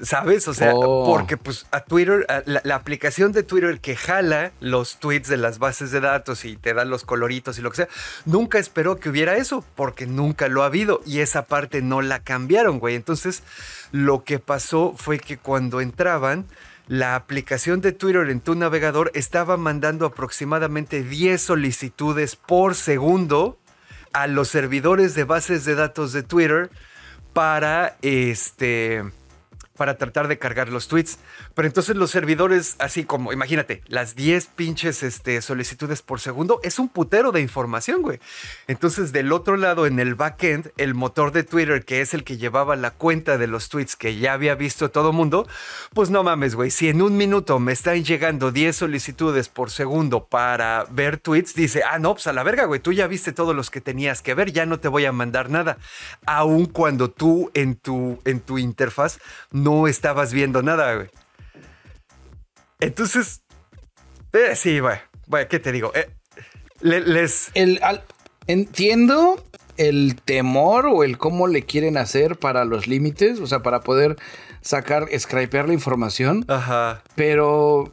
[0.00, 0.46] ¿Sabes?
[0.46, 1.06] O sea, Oh.
[1.06, 5.38] porque pues a Twitter, a la, la aplicación de Twitter que jala los tweets de
[5.38, 7.88] las bases de datos y te da los coloritos y lo que sea,
[8.26, 12.22] nunca esperó que hubiera eso, porque nunca lo ha habido y esa parte no la
[12.22, 12.94] cambiaron, güey.
[12.94, 13.42] Entonces,
[13.90, 16.44] lo que pasó fue que cuando entraban,
[16.88, 23.58] la aplicación de Twitter en tu navegador estaba mandando aproximadamente 10 solicitudes por segundo
[24.12, 26.70] a los servidores de bases de datos de Twitter
[27.32, 29.02] para este
[29.76, 31.18] para tratar de cargar los tweets.
[31.54, 36.78] Pero entonces los servidores, así como, imagínate, las 10 pinches este, solicitudes por segundo, es
[36.78, 38.18] un putero de información, güey.
[38.66, 42.36] Entonces del otro lado, en el backend, el motor de Twitter, que es el que
[42.36, 45.46] llevaba la cuenta de los tweets que ya había visto todo mundo,
[45.94, 50.26] pues no mames, güey, si en un minuto me están llegando 10 solicitudes por segundo
[50.26, 53.54] para ver tweets, dice, ah, no, pues a la verga, güey, tú ya viste todos
[53.54, 55.78] los que tenías que ver, ya no te voy a mandar nada.
[56.26, 59.18] Aun cuando tú en tu, en tu interfaz
[59.88, 61.08] estabas viendo nada, güey.
[62.80, 63.42] Entonces,
[64.32, 65.92] eh, sí, güey, güey, ¿qué te digo?
[65.94, 66.08] Eh,
[66.80, 67.50] le- les...
[67.54, 68.04] El, al-
[68.46, 69.42] entiendo
[69.76, 74.16] el temor o el cómo le quieren hacer para los límites, o sea, para poder
[74.60, 77.02] sacar, scrapear la información, Ajá.
[77.14, 77.92] pero,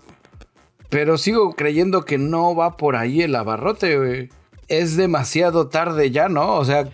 [0.90, 4.30] pero sigo creyendo que no va por ahí el abarrote, güey.
[4.70, 6.56] Es demasiado tarde ya, ¿no?
[6.56, 6.90] O sea,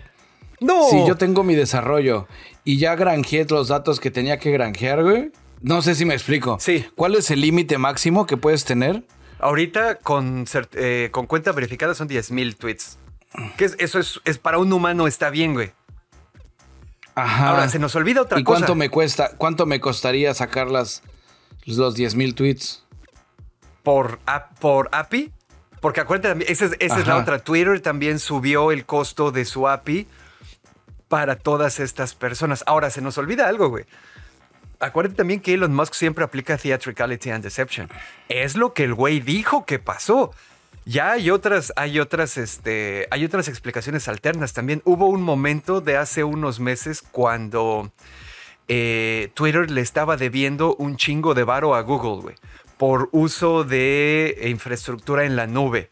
[0.60, 0.88] No.
[0.90, 2.26] si yo tengo mi desarrollo
[2.64, 5.32] y ya granjeé los datos que tenía que granjear, güey.
[5.62, 6.58] No sé si me explico.
[6.60, 6.86] Sí.
[6.96, 9.02] ¿Cuál es el límite máximo que puedes tener?
[9.38, 10.44] Ahorita con,
[10.74, 12.98] eh, con cuenta verificada son 10.000 tweets.
[13.56, 15.72] Que es- eso es, es para un humano está bien, güey.
[17.14, 17.50] Ajá.
[17.50, 18.74] Ahora, se nos olvida otra ¿Y cuánto cosa.
[18.76, 19.30] me cuesta?
[19.36, 21.02] ¿Cuánto me costaría sacar las,
[21.66, 22.84] los 10 mil tweets?
[23.82, 24.18] por,
[24.60, 25.32] por API.
[25.80, 27.38] Porque acuérdate, esa, es, esa es la otra.
[27.38, 30.06] Twitter también subió el costo de su API
[31.10, 32.62] para todas estas personas.
[32.68, 33.84] Ahora, se nos olvida algo, güey.
[34.78, 37.90] Acuérdate también que Elon Musk siempre aplica theatricality and deception.
[38.28, 40.30] Es lo que el güey dijo que pasó.
[40.84, 44.82] Ya hay otras, hay otras, este, hay otras explicaciones alternas también.
[44.84, 47.90] Hubo un momento de hace unos meses cuando
[48.68, 52.36] eh, Twitter le estaba debiendo un chingo de varo a Google, güey,
[52.78, 55.90] por uso de infraestructura en la nube.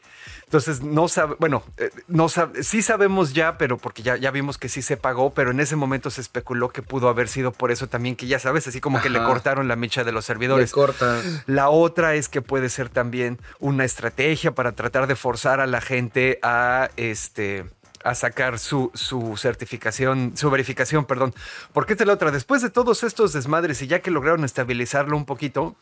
[0.48, 4.56] Entonces, no sabe, bueno, eh, no sabe, sí sabemos ya, pero porque ya, ya vimos
[4.56, 7.70] que sí se pagó, pero en ese momento se especuló que pudo haber sido por
[7.70, 10.72] eso también, que ya sabes, así como que le cortaron la mecha de los servidores.
[10.72, 11.44] cortas.
[11.44, 15.82] La otra es que puede ser también una estrategia para tratar de forzar a la
[15.82, 17.66] gente a este
[18.02, 21.34] a sacar su, su certificación, su verificación, perdón.
[21.74, 22.30] Porque esta es la otra.
[22.30, 25.76] Después de todos estos desmadres y ya que lograron estabilizarlo un poquito,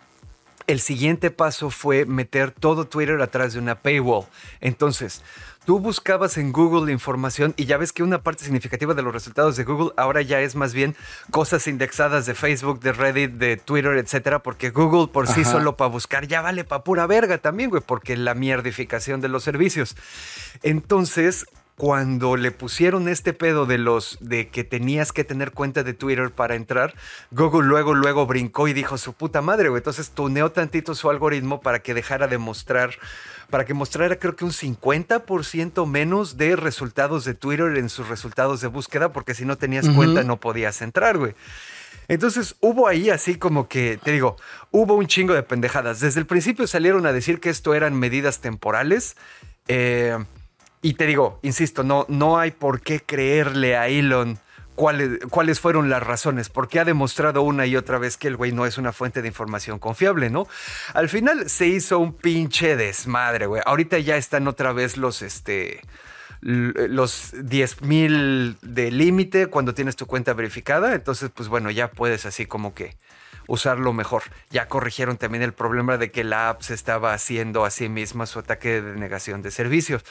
[0.67, 4.27] el siguiente paso fue meter todo Twitter atrás de una paywall.
[4.61, 5.23] Entonces,
[5.65, 9.57] tú buscabas en Google información y ya ves que una parte significativa de los resultados
[9.57, 10.97] de Google ahora ya es más bien
[11.31, 15.91] cosas indexadas de Facebook, de Reddit, de Twitter, etcétera, porque Google por sí solo para
[15.91, 19.97] buscar ya vale para pura verga también, güey, porque la mierdificación de los servicios.
[20.63, 21.47] Entonces,
[21.77, 26.31] cuando le pusieron este pedo de los de que tenías que tener cuenta de Twitter
[26.31, 26.95] para entrar,
[27.31, 29.81] Google luego luego brincó y dijo su puta madre, güey.
[29.81, 32.91] Entonces tuneó tantito su algoritmo para que dejara de mostrar
[33.51, 38.61] para que mostrara creo que un 50% menos de resultados de Twitter en sus resultados
[38.61, 39.97] de búsqueda, porque si no tenías Ujú.
[39.97, 41.35] cuenta no podías entrar, güey.
[42.09, 44.37] Entonces hubo ahí así como que, te digo,
[44.71, 46.01] hubo un chingo de pendejadas.
[46.01, 49.17] Desde el principio salieron a decir que esto eran medidas temporales.
[49.69, 50.17] eh,
[50.83, 54.39] y te digo, insisto, no, no hay por qué creerle a Elon
[54.77, 58.53] cuáles, cuáles fueron las razones, porque ha demostrado una y otra vez que el güey
[58.53, 60.47] no es una fuente de información confiable, ¿no?
[60.95, 63.63] Al final se hizo un pinche desmadre, güey.
[63.67, 65.81] Ahorita ya están otra vez los, este,
[66.41, 70.95] los 10 mil de límite cuando tienes tu cuenta verificada.
[70.95, 72.97] Entonces, pues bueno, ya puedes así como que
[73.49, 74.25] usarlo mejor.
[74.51, 78.27] Ya corrigieron también el problema de que la app se estaba haciendo a sí misma
[78.27, 80.05] su ataque de denegación de servicios.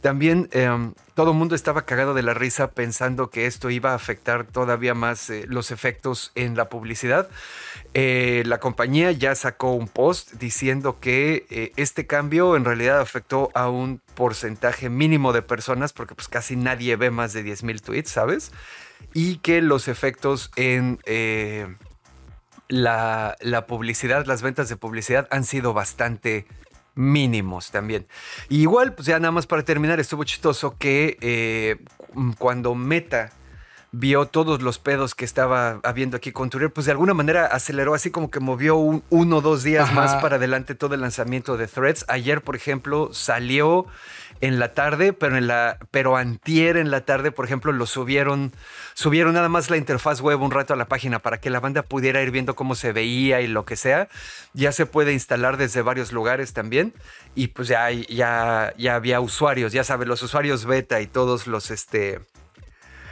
[0.00, 3.94] También em, todo el mundo estaba cagado de la risa pensando que esto iba a
[3.94, 7.28] afectar todavía más eh, los efectos en la publicidad.
[7.92, 13.50] Eh, la compañía ya sacó un post diciendo que eh, este cambio en realidad afectó
[13.54, 18.10] a un porcentaje mínimo de personas porque pues casi nadie ve más de 10.000 tweets,
[18.10, 18.52] ¿sabes?
[19.12, 20.98] Y que los efectos en
[22.70, 26.46] la, publicidad, las ventas de publicidad han sido bastante
[26.94, 28.06] mínimos también.
[28.48, 31.76] igual, pues ya nada más para terminar, estuvo chistoso que eh,
[32.38, 33.30] cuando Meta
[33.92, 37.94] vio todos los pedos que estaba habiendo aquí con Twitter, pues de alguna manera aceleró
[37.94, 41.56] así como que movió un, uno o dos días más para adelante todo el lanzamiento
[41.56, 42.04] de Threads.
[42.08, 43.86] Ayer, por ejemplo, salió
[44.40, 48.52] en la tarde, pero en la, pero antier en la tarde, por ejemplo, lo subieron,
[48.94, 51.82] subieron nada más la interfaz web un rato a la página para que la banda
[51.82, 54.08] pudiera ir viendo cómo se veía y lo que sea.
[54.54, 56.94] Ya se puede instalar desde varios lugares también.
[57.34, 61.70] Y pues ya, ya, ya había usuarios, ya sabes, los usuarios beta y todos los
[61.70, 62.20] este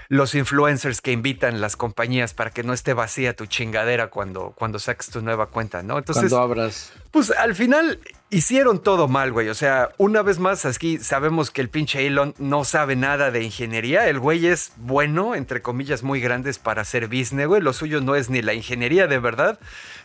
[0.08, 4.78] los influencers que invitan las compañías para que no esté vacía tu chingadera cuando, cuando
[4.78, 5.98] saques tu nueva cuenta, ¿no?
[5.98, 6.92] Entonces, cuando abras.
[7.10, 8.00] Pues al final
[8.30, 9.50] hicieron todo mal, güey.
[9.50, 13.42] O sea, una vez más, aquí sabemos que el pinche Elon no sabe nada de
[13.42, 14.08] ingeniería.
[14.08, 17.60] El güey es bueno, entre comillas, muy grandes para hacer business, güey.
[17.60, 19.58] Lo suyo no es ni la ingeniería de verdad,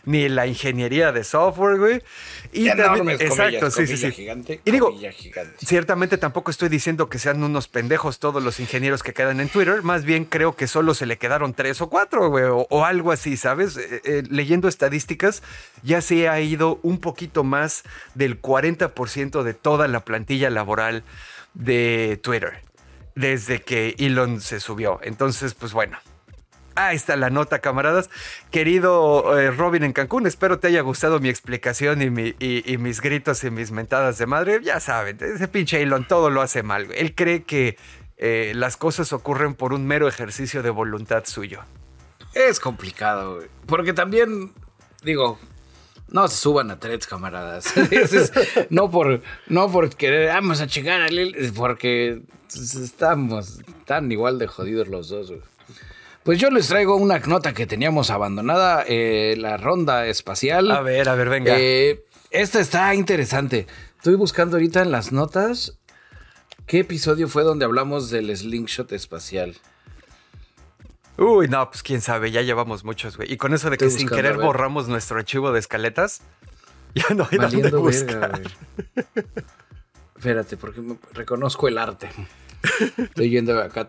[0.06, 2.02] ni la ingeniería de software, güey.
[2.52, 4.60] Y también, exacto, sí, sí, sí.
[4.64, 4.96] y digo,
[5.58, 9.82] ciertamente tampoco estoy diciendo que sean unos pendejos todos los ingenieros que quedan en Twitter.
[9.82, 13.36] Más bien creo que solo se le quedaron tres o cuatro, güey, o, algo así,
[13.36, 13.76] ¿sabes?
[13.76, 15.42] Eh, eh, leyendo estadísticas,
[15.82, 17.82] ya se ha ido un poquito más
[18.14, 21.02] del 40% de toda la plantilla laboral
[21.54, 22.62] de Twitter
[23.14, 25.00] desde que Elon se subió.
[25.02, 25.98] Entonces, pues bueno.
[26.76, 28.10] Ahí está la nota, camaradas.
[28.50, 32.10] Querido eh, Robin en Cancún, espero te haya gustado mi explicación y,
[32.78, 34.60] mis gritos y mis mentadas de madre.
[34.62, 36.88] Ya saben, ese pinche Elon todo lo hace mal.
[36.94, 37.76] Él cree que
[38.16, 41.60] eh, las cosas ocurren por un mero ejercicio de voluntad suyo.
[42.34, 44.52] Es complicado, Porque también,
[45.04, 45.38] digo,
[46.08, 47.72] no se suban a threads, camaradas.
[48.70, 52.22] no, por, no por querer, vamos a checar a Lil, porque
[52.52, 55.32] estamos tan igual de jodidos los dos.
[56.24, 60.70] Pues yo les traigo una nota que teníamos abandonada, eh, la ronda espacial.
[60.70, 61.54] A ver, a ver, venga.
[61.58, 63.66] Eh, esta está interesante.
[63.98, 65.78] Estoy buscando ahorita en las notas
[66.66, 69.54] qué episodio fue donde hablamos del slingshot espacial.
[71.18, 73.30] Uy, no, pues quién sabe, ya llevamos muchos, güey.
[73.30, 76.22] Y con eso de que sin querer borramos nuestro archivo de escaletas,
[76.94, 77.38] ya no hay
[77.70, 78.40] buscar.
[80.16, 82.08] Espérate, porque reconozco el arte.
[82.98, 83.88] Estoy yendo acá.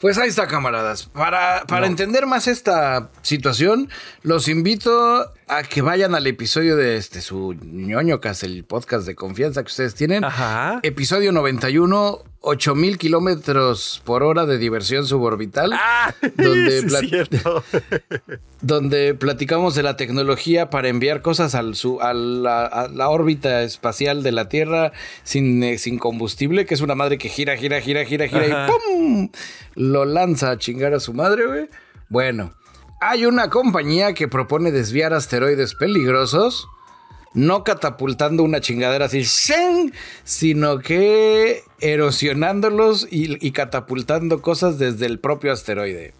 [0.00, 1.04] Pues ahí está, camaradas.
[1.06, 3.88] Para, para entender más esta situación,
[4.22, 9.62] los invito a que vayan al episodio de este su ñoño el podcast de confianza
[9.62, 10.24] que ustedes tienen.
[10.24, 10.80] Ajá.
[10.82, 15.72] Episodio 91, 8000 kilómetros por hora de diversión suborbital.
[15.72, 16.82] Ah, donde,
[18.60, 24.32] donde platicamos de la tecnología para enviar cosas al su, a, la, órbita espacial de
[24.32, 28.28] la Tierra sin, eh, sin combustible, que es una madre que gira, gira, gira, gira,
[28.28, 29.30] gira y ¡pum!
[29.74, 31.68] Lo lanza a chingar a su madre, güey.
[32.08, 32.54] Bueno,
[33.00, 36.68] hay una compañía que propone desviar asteroides peligrosos
[37.34, 39.24] no catapultando una chingadera así,
[40.24, 46.14] sino que erosionándolos y, catapultando cosas desde el propio asteroide.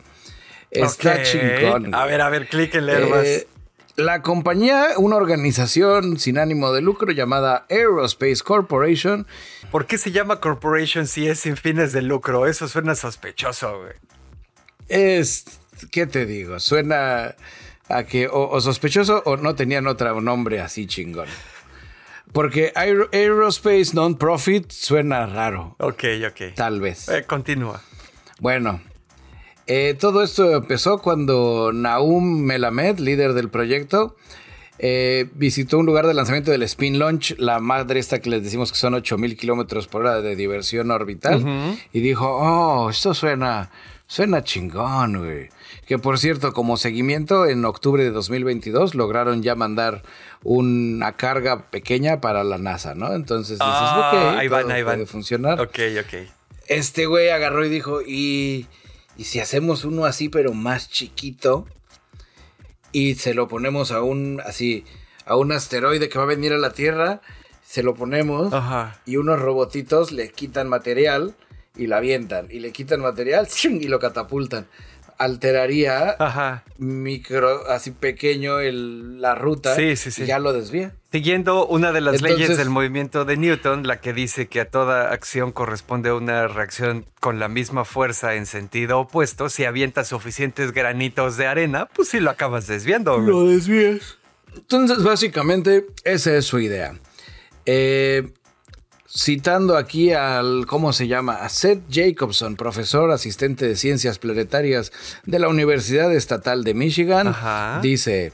[0.70, 1.94] Está chingón.
[1.94, 3.24] A ver, a ver, clic en leer más.
[3.24, 3.46] Eh,
[3.96, 9.26] la compañía, una organización sin ánimo de lucro llamada Aerospace Corporation.
[9.70, 12.46] ¿Por qué se llama corporation si es sin fines de lucro?
[12.46, 13.92] Eso suena sospechoso, güey.
[14.88, 15.44] Es,
[15.90, 16.58] ¿qué te digo?
[16.58, 17.34] Suena
[17.92, 21.28] a que o, sospechoso o no tenían otro nombre así chingón.
[22.32, 25.76] Porque Aerospace Non-Profit suena raro.
[25.78, 26.54] Ok, ok.
[26.54, 27.08] Tal vez.
[27.10, 27.82] Eh, continúa.
[28.40, 28.80] Bueno,
[29.66, 34.16] eh, todo esto empezó cuando Naum Melamed, líder del proyecto,
[34.78, 38.72] eh, visitó un lugar de lanzamiento del Spin Launch, la madre esta que les decimos
[38.72, 43.70] que son 8000 kilómetros por hora de diversión orbital, y dijo: Oh, esto suena,
[44.06, 45.50] suena chingón, güey.
[45.86, 50.02] Que por cierto, como seguimiento, en octubre de 2022 lograron ya mandar
[50.44, 53.14] una carga pequeña para la NASA, ¿no?
[53.14, 55.60] Entonces dices, ah, ahí van, ahí puede funcionar.
[55.60, 56.28] Ok, ok.
[56.68, 58.68] Este güey agarró y dijo, ¿y,
[59.16, 61.66] y si hacemos uno así, pero más chiquito?
[62.92, 64.84] Y se lo ponemos a un, así,
[65.26, 67.20] a un asteroide que va a venir a la Tierra,
[67.66, 68.52] se lo ponemos
[69.06, 71.34] y unos robotitos le quitan material
[71.74, 74.66] y la avientan y le quitan material y lo catapultan.
[75.18, 76.64] Alteraría Ajá.
[76.78, 79.74] micro, así pequeño el, la ruta.
[79.76, 80.22] Sí, sí, sí.
[80.22, 80.92] Y ya lo desvía.
[81.10, 84.70] Siguiendo una de las Entonces- leyes del movimiento de Newton, la que dice que a
[84.70, 90.72] toda acción corresponde una reacción con la misma fuerza en sentido opuesto, si avientas suficientes
[90.72, 93.18] granitos de arena, pues sí lo acabas desviando.
[93.18, 94.18] Lo desvías.
[94.54, 96.94] Entonces, básicamente, esa es su idea.
[97.66, 98.28] Eh,
[99.14, 101.34] citando aquí al, ¿cómo se llama?
[101.36, 104.92] A Seth Jacobson, profesor asistente de ciencias planetarias
[105.26, 107.80] de la Universidad Estatal de Michigan, Ajá.
[107.82, 108.32] dice...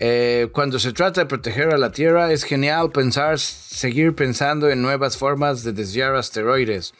[0.00, 4.80] eh, cuando se trata de proteger a la Tierra, es genial pensar, seguir pensando en
[4.82, 6.94] nuevas formas de desviar asteroides.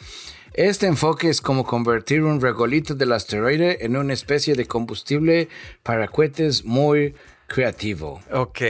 [0.53, 5.49] Este enfoque es como convertir un regolito del asteroide en una especie de combustible
[5.83, 7.15] para cohetes muy
[7.47, 8.21] creativo.
[8.33, 8.61] Ok.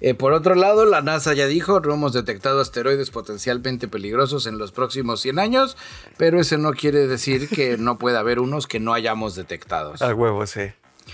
[0.00, 4.56] Eh, por otro lado, la NASA ya dijo, no hemos detectado asteroides potencialmente peligrosos en
[4.58, 5.76] los próximos 100 años,
[6.16, 10.00] pero eso no quiere decir que no pueda haber unos que no hayamos detectados.
[10.02, 10.62] A huevo, sí.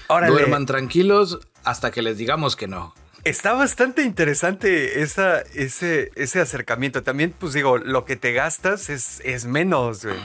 [0.09, 0.33] Órale.
[0.33, 2.95] Duerman tranquilos hasta que les digamos que no.
[3.25, 7.03] Está bastante interesante esa, ese, ese acercamiento.
[7.03, 10.17] También, pues digo, lo que te gastas es, es menos, güey.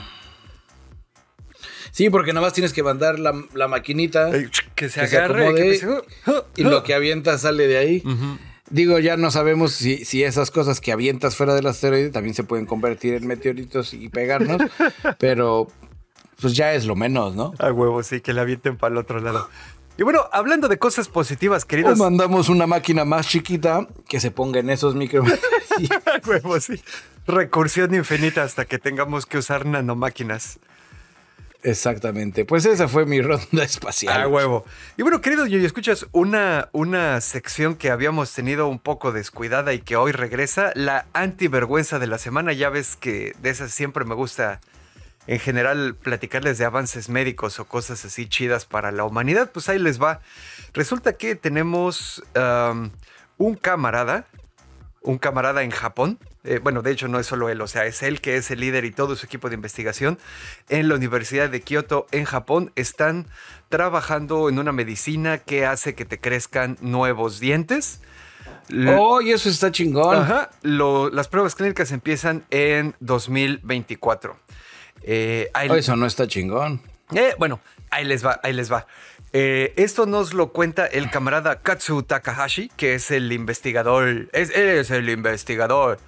[1.90, 5.16] Sí, porque nada más tienes que mandar la, la maquinita Ay, Que se Que se
[5.18, 6.02] agarre acomode que empiece-
[6.56, 8.02] y lo que avienta sale de ahí.
[8.72, 12.42] Digo, ya no sabemos si, si esas cosas que avientas fuera del asteroide también se
[12.42, 14.62] pueden convertir en meteoritos y pegarnos,
[15.18, 15.68] pero
[16.40, 17.52] pues ya es lo menos, ¿no?
[17.58, 19.48] A huevo, sí, que la avienten para el otro lado.
[19.98, 21.98] Y bueno, hablando de cosas positivas, O queridos.
[21.98, 25.22] mandamos una máquina más chiquita que se ponga en esos micro.
[26.06, 26.82] A huevo, sí.
[27.26, 30.58] Recursión infinita hasta que tengamos que usar nanomáquinas.
[31.62, 32.44] Exactamente.
[32.44, 34.22] Pues esa fue mi ronda espacial.
[34.22, 34.64] A huevo.
[34.96, 39.80] Y bueno, queridos yo escuchas una, una sección que habíamos tenido un poco descuidada y
[39.80, 42.52] que hoy regresa, la antivergüenza de la semana.
[42.52, 44.60] Ya ves que de esas siempre me gusta
[45.26, 49.50] en general platicarles de avances médicos o cosas así chidas para la humanidad.
[49.52, 50.20] Pues ahí les va.
[50.74, 52.24] Resulta que tenemos
[53.38, 54.26] un camarada,
[55.00, 56.18] un camarada en Japón.
[56.44, 58.60] Eh, bueno, de hecho no es solo él, o sea, es él que es el
[58.60, 60.18] líder y todo su equipo de investigación
[60.68, 62.72] en la Universidad de Kioto en Japón.
[62.76, 63.26] Están
[63.68, 68.00] trabajando en una medicina que hace que te crezcan nuevos dientes.
[68.98, 70.16] Oh, y eso está chingón.
[70.16, 74.36] Ajá, lo- las pruebas clínicas empiezan en 2024.
[75.02, 76.80] Eh, ahí- Oh, eso no está chingón.
[77.14, 78.86] eh, bueno, ahí les va, ahí les va.
[79.34, 85.08] Eh, esto nos lo cuenta el camarada Katsu Takahashi, que es el investigador, es el
[85.08, 85.98] investigador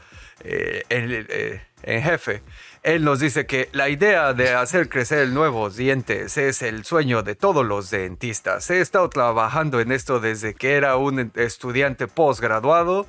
[0.40, 2.42] eh, el- eh, en jefe.
[2.82, 7.34] Él nos dice que la idea de hacer crecer nuevos dientes es el sueño de
[7.34, 8.68] todos los dentistas.
[8.70, 13.06] He estado trabajando en esto desde que era un estudiante posgraduado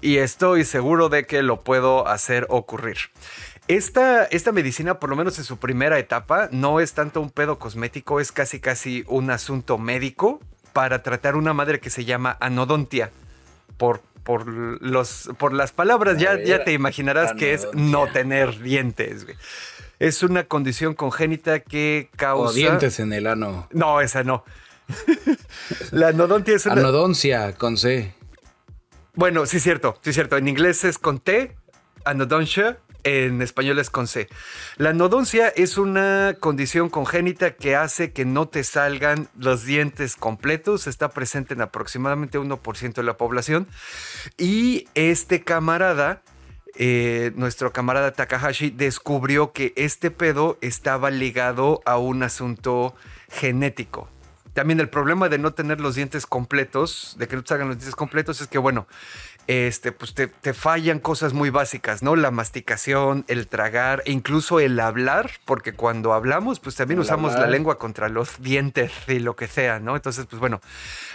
[0.00, 2.96] y estoy seguro de que lo puedo hacer ocurrir.
[3.68, 7.58] Esta, esta medicina, por lo menos en su primera etapa, no es tanto un pedo
[7.60, 10.40] cosmético, es casi casi un asunto médico
[10.72, 13.10] para tratar una madre que se llama anodontia.
[13.76, 19.24] Por, por, los, por las palabras ya, ya te imaginarás que es no tener dientes.
[19.24, 19.36] güey.
[19.98, 22.50] Es una condición congénita que causa...
[22.50, 23.68] O dientes en el ano.
[23.70, 24.44] No, esa no.
[25.92, 26.80] La anodontia es una...
[26.80, 28.12] Anodoncia con C.
[29.14, 30.36] Bueno, sí es cierto, sí es cierto.
[30.36, 31.54] En inglés es con T,
[32.04, 34.28] anodontia, en español es con C.
[34.76, 40.86] La anodoncia es una condición congénita que hace que no te salgan los dientes completos.
[40.86, 43.66] Está presente en aproximadamente 1% de la población.
[44.38, 46.22] Y este camarada,
[46.76, 52.94] eh, nuestro camarada Takahashi, descubrió que este pedo estaba ligado a un asunto
[53.30, 54.08] genético.
[54.52, 57.78] También el problema de no tener los dientes completos, de que no te salgan los
[57.78, 58.86] dientes completos, es que, bueno,
[59.52, 62.16] este, pues te, te fallan cosas muy básicas, ¿no?
[62.16, 67.32] La masticación, el tragar, e incluso el hablar, porque cuando hablamos, pues también El usamos
[67.32, 67.48] hablar.
[67.48, 69.96] la lengua contra los dientes y lo que sea, ¿no?
[69.96, 70.60] Entonces, pues bueno,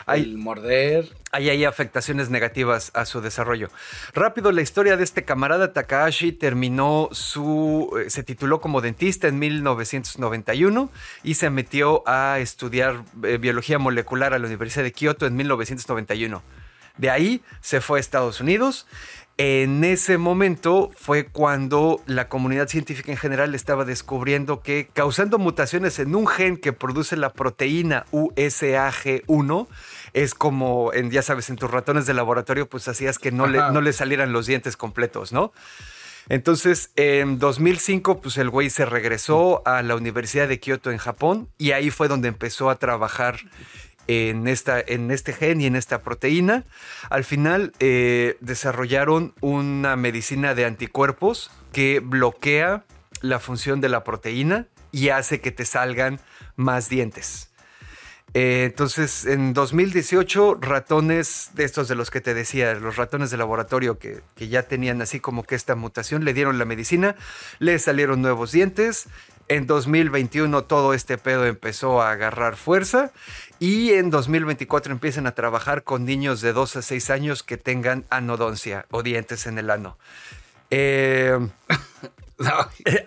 [0.05, 1.09] hay, El morder.
[1.31, 3.69] Ahí hay afectaciones negativas a su desarrollo.
[4.13, 7.93] Rápido, la historia de este camarada Takahashi terminó su.
[7.99, 10.89] eh, se tituló como dentista en 1991
[11.23, 16.41] y se metió a estudiar eh, biología molecular a la Universidad de Kioto en 1991.
[16.97, 18.87] De ahí se fue a Estados Unidos.
[19.39, 25.99] En ese momento fue cuando la comunidad científica en general estaba descubriendo que causando mutaciones
[25.99, 29.67] en un gen que produce la proteína USAG1,
[30.13, 33.59] es como, en, ya sabes, en tus ratones de laboratorio, pues hacías que no le,
[33.59, 33.71] Ajá.
[33.71, 35.53] no le salieran los dientes completos, ¿no?
[36.29, 41.47] Entonces, en 2005, pues el güey se regresó a la Universidad de Kioto en Japón
[41.57, 43.37] y ahí fue donde empezó a trabajar
[44.07, 46.65] en, esta, en este gen y en esta proteína.
[47.09, 52.85] Al final eh, desarrollaron una medicina de anticuerpos que bloquea
[53.21, 56.19] la función de la proteína y hace que te salgan
[56.55, 57.51] más dientes.
[58.33, 63.37] Eh, entonces, en 2018, ratones de estos de los que te decía, los ratones de
[63.37, 67.15] laboratorio que, que, ya tenían así como que esta mutación, le dieron la medicina,
[67.59, 69.07] le salieron nuevos dientes.
[69.49, 73.11] En 2021 todo este pedo empezó a agarrar fuerza
[73.59, 78.05] y en 2024 empiezan a trabajar con niños de 2 a 6 años que tengan
[78.09, 79.97] anodoncia o dientes en el ano.
[80.69, 81.39] Eh,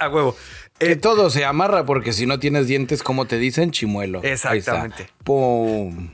[0.01, 0.37] a huevo.
[0.79, 4.23] Que eh, todo se amarra porque si no tienes dientes, como te dicen, chimuelo.
[4.23, 5.09] Exactamente.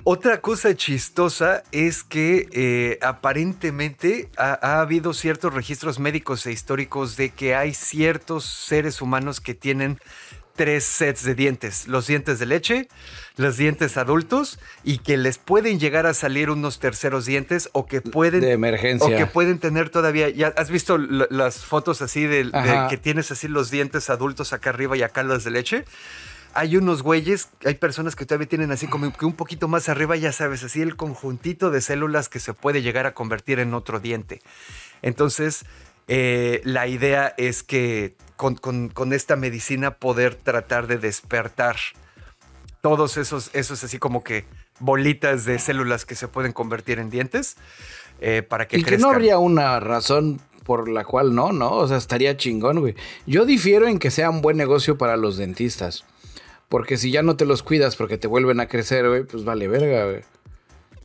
[0.02, 7.30] Otra cosa chistosa es que eh, aparentemente ha, habido ciertos registros médicos e históricos de
[7.30, 10.00] que hay ciertos seres humanos que tienen
[10.56, 12.88] tres sets de dientes, los dientes de leche,
[13.36, 18.00] los dientes adultos y que les pueden llegar a salir unos terceros dientes o que
[18.00, 19.14] pueden de emergencia.
[19.14, 22.50] o que pueden tener todavía ya has visto las fotos así de,
[22.90, 25.84] que tienes así los dientes adultos acá arriba y acá los de leche
[26.54, 30.16] hay unos güeyes, hay personas que todavía tienen así como que un poquito más arriba,
[30.16, 34.00] ya sabes, así el conjuntito de células que se puede llegar a convertir en otro
[34.00, 34.40] diente.
[35.02, 35.66] Entonces,
[36.08, 41.76] eh, la idea es que con, esta medicina poder tratar de despertar
[42.80, 44.44] todos esos, esos así como que
[44.78, 47.56] bolitas de células que se pueden convertir en dientes
[48.20, 51.70] eh, para que y que no habría una razón por la cual no, ¿no?
[51.72, 52.94] O sea, estaría chingón, güey.
[53.26, 56.04] Yo difiero en que sea un buen negocio para los dentistas.
[56.68, 59.68] Porque si ya no te los cuidas porque te vuelven a crecer, güey, pues vale
[59.68, 60.22] verga, güey.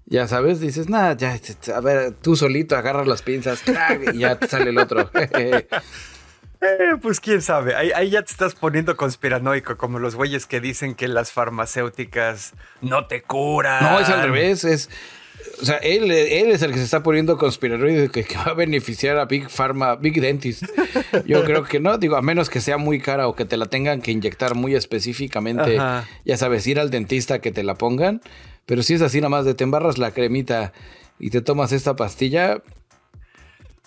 [0.08, 1.40] Ya sabes, dices, nada, ya,
[1.74, 3.64] a ver, tú solito agarras las pinzas
[4.14, 5.10] y ya te sale el otro.
[6.62, 10.93] Eh, pues quién sabe, ahí, ya te estás poniendo conspiranoico, como los güeyes que dicen
[10.93, 13.84] que las farmacéuticas no te curan.
[13.84, 14.89] No, es al revés, es...
[15.59, 18.53] O sea, él, él es el que se está poniendo conspiranoico que, que va a
[18.53, 20.64] beneficiar a Big Pharma, Big Dentist.
[21.26, 23.66] Yo creo que no, digo, a menos que sea muy cara o que te la
[23.66, 25.80] tengan que inyectar muy específicamente,
[26.26, 28.22] ya sabes, ir al dentista que te la pongan.
[28.68, 30.74] Pero si es así, nada más de te embarras la cremita
[31.20, 32.62] y te tomas esta pastilla,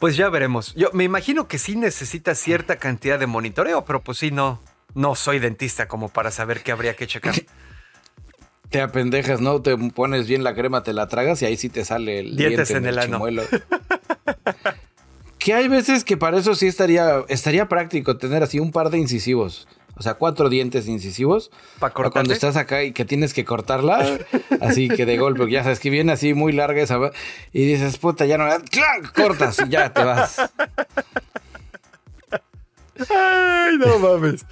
[0.04, 0.74] pues ya veremos.
[0.74, 4.60] Yo me imagino que sí necesita cierta cantidad de monitoreo, pero pues sí, no,
[4.94, 7.34] no soy dentista como para saber qué habría que checar.
[8.68, 9.62] Te apendejas, ¿no?
[9.62, 12.70] Te pones bien la crema, te la tragas y ahí sí te sale el Dientes
[12.72, 13.24] en el, ano.
[15.38, 18.98] que hay veces que para eso sí estaría, estaría práctico tener así un par de
[18.98, 19.66] incisivos.
[19.96, 21.50] O sea, cuatro dientes incisivos.
[21.78, 24.18] Para cuando estás acá y que tienes que cortarla,
[24.60, 26.98] así que de golpe, ya sabes que viene así muy larga esa.
[27.52, 28.44] Y dices, puta, ya no.
[28.44, 29.12] ¡Clank!
[29.14, 30.38] Cortas y ya te vas.
[33.10, 34.44] Ay, no mames.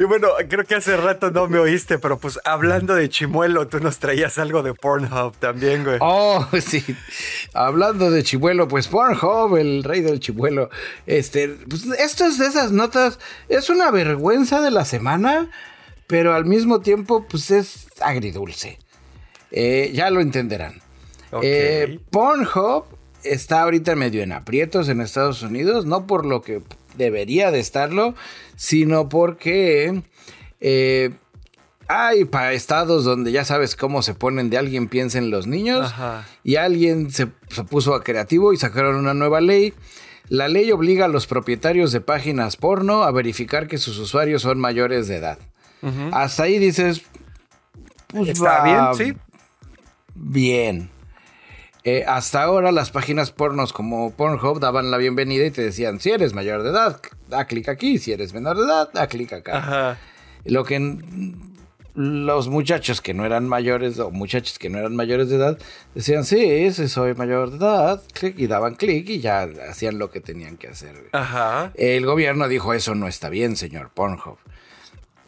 [0.00, 3.80] Y bueno, creo que hace rato no me oíste, pero pues hablando de chimuelo, tú
[3.80, 5.98] nos traías algo de Pornhub también, güey.
[6.00, 6.82] Oh, sí.
[7.52, 10.70] Hablando de chimuelo, pues Pornhub, el rey del chimuelo.
[11.04, 13.18] Este, pues esto es de esas notas,
[13.50, 15.50] es una vergüenza de la semana,
[16.06, 18.78] pero al mismo tiempo, pues es agridulce.
[19.50, 20.80] Eh, ya lo entenderán.
[21.42, 22.86] Eh, Pornhub
[23.22, 26.62] está ahorita medio en aprietos en Estados Unidos, no por lo que
[26.96, 28.14] debería de estarlo,
[28.60, 30.02] sino porque
[30.60, 31.12] eh,
[31.88, 35.94] hay para estados donde ya sabes cómo se ponen de alguien piensa en los niños
[36.44, 37.26] y alguien se,
[37.70, 39.72] puso a creativo y sacaron una nueva ley.
[40.28, 44.60] La ley obliga a los propietarios de páginas porno a verificar que sus usuarios son
[44.60, 45.38] mayores de edad.
[46.12, 47.00] Hasta ahí dices,
[48.08, 49.18] pues está bien, sí.
[50.14, 50.90] Bien.
[51.82, 56.10] Eh, hasta ahora las páginas pornos como Pornhub daban la bienvenida y te decían, si
[56.10, 59.98] eres mayor de edad, da clic aquí, si eres menor de edad, da clic acá.
[60.44, 60.78] Lo que
[61.94, 65.58] los muchachos que no eran mayores o muchachos que no eran mayores de edad
[65.94, 70.10] decían, sí, sí soy mayor de edad, clic y daban clic y ya hacían lo
[70.10, 70.94] que tenían que hacer.
[71.74, 74.36] El gobierno dijo, eso no está bien, señor Pornhub.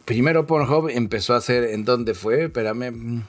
[0.05, 2.45] Primero Pornhub empezó a hacer, ¿en dónde fue?
[2.45, 3.23] Espérame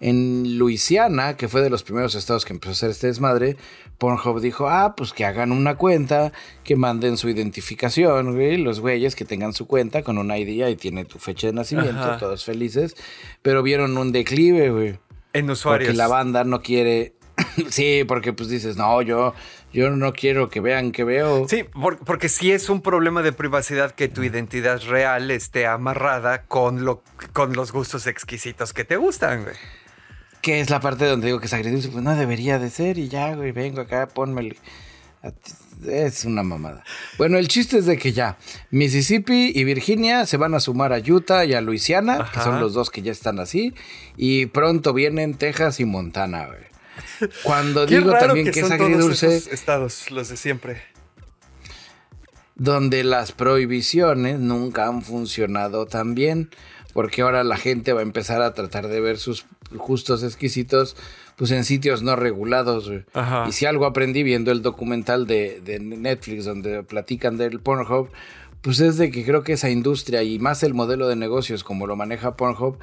[0.00, 3.56] en Luisiana, que fue de los primeros estados que empezó a hacer este desmadre,
[3.98, 6.32] Pornhub dijo, ah, pues que hagan una cuenta,
[6.64, 10.76] que manden su identificación, güey, los güeyes que tengan su cuenta con una ID y
[10.76, 12.96] tiene tu fecha de nacimiento, todos felices,
[13.42, 14.98] pero vieron un declive, güey.
[15.34, 15.88] En usuarios.
[15.88, 17.14] Porque la banda no quiere...
[17.68, 19.34] sí, porque pues dices, no, yo,
[19.70, 21.46] yo no quiero que vean que veo.
[21.46, 21.66] Sí,
[22.06, 27.02] porque si es un problema de privacidad que tu identidad real esté amarrada con, lo,
[27.34, 29.56] con los gustos exquisitos que te gustan, güey
[30.42, 33.08] que es la parte donde digo que es agridulce, pues no debería de ser y
[33.08, 34.56] ya, güey, vengo acá, ponme
[35.86, 36.84] Es una mamada.
[37.18, 38.38] Bueno, el chiste es de que ya
[38.70, 42.74] Mississippi y Virginia se van a sumar a Utah y a Luisiana, que son los
[42.74, 43.74] dos que ya están así,
[44.16, 46.70] y pronto vienen Texas y Montana, güey.
[47.42, 49.36] Cuando digo también que, es agridulce.
[49.36, 50.82] estados, los de siempre.
[52.56, 56.50] donde las prohibiciones nunca han funcionado tan bien,
[56.92, 60.96] porque ahora la gente va a empezar a tratar de ver sus justos exquisitos
[61.36, 62.90] pues en sitios no regulados.
[63.48, 68.10] Y si algo aprendí viendo el documental de, de, Netflix donde platican del Pornhub,
[68.60, 71.86] pues es de que creo que esa industria y más el modelo de negocios como
[71.86, 72.78] lo maneja Pornhub,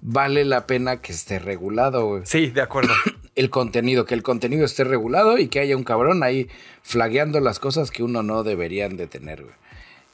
[0.00, 2.20] vale la pena que esté regulado.
[2.24, 2.94] Sí, de acuerdo.
[3.34, 6.48] el contenido, que el contenido esté regulado y que haya un cabrón ahí
[6.82, 9.54] flagueando las cosas que uno no deberían de tener, güey.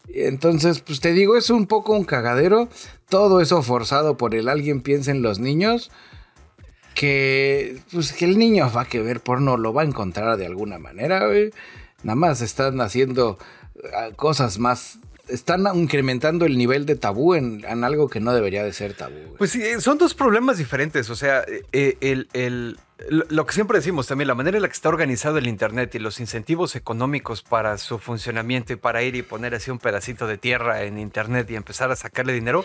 [0.09, 2.69] Entonces, pues te digo, es un poco un cagadero.
[3.09, 5.91] Todo eso forzado por el alguien piensa en los niños.
[6.95, 10.47] Que, pues, que el niño va a que ver porno lo va a encontrar de
[10.47, 11.51] alguna manera, güey.
[12.03, 13.39] Nada más están haciendo
[13.97, 14.99] ah, cosas más
[15.29, 19.37] están incrementando el nivel de tabú en, algo que no debería de ser tabú.
[19.39, 21.11] Pues sí, son dos problemas diferentes.
[21.11, 24.75] O sea, eh, el, el, lo que siempre decimos también, la manera en la que
[24.75, 29.23] está organizado el Internet y los incentivos económicos para su funcionamiento y para ir y
[29.23, 32.64] poner así un pedacito de tierra en Internet y empezar a sacarle dinero,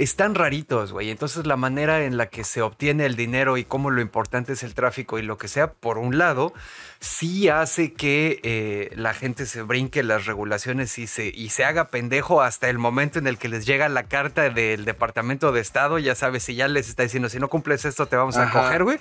[0.00, 1.10] están raritos, güey.
[1.10, 4.62] Entonces la manera en la que se obtiene el dinero y cómo lo importante es
[4.62, 6.54] el tráfico y lo que sea, por un lado,
[7.00, 11.88] sí hace que eh, la gente se brinque las regulaciones y se, y se haga
[11.88, 15.98] pendejo hasta el momento en el que les llega la carta del Departamento de Estado.
[15.98, 18.84] Ya sabes, si ya les está diciendo, si no cumples esto, te vamos a coger,
[18.84, 18.98] güey.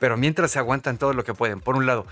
[0.00, 2.06] Pero mientras se aguantan todo lo que pueden, por un lado.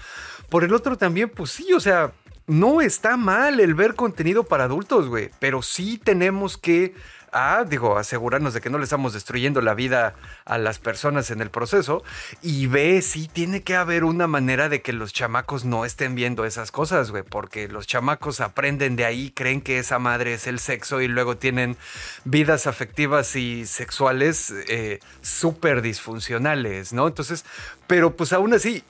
[0.48, 2.12] Por el otro también, pues sí, o sea,
[2.46, 5.30] no está mal el ver contenido para adultos, güey.
[5.40, 6.94] Pero sí tenemos que
[7.32, 10.14] a, digo, asegurarnos de que no le estamos destruyendo la vida
[10.44, 12.02] a las personas en el proceso.
[12.42, 16.44] Y B, sí tiene que haber una manera de que los chamacos no estén viendo
[16.44, 20.58] esas cosas, güey, porque los chamacos aprenden de ahí, creen que esa madre es el
[20.58, 21.76] sexo y luego tienen
[22.24, 27.08] vidas afectivas y sexuales eh, súper disfuncionales, ¿no?
[27.08, 27.44] Entonces,
[27.86, 28.82] pero pues aún así,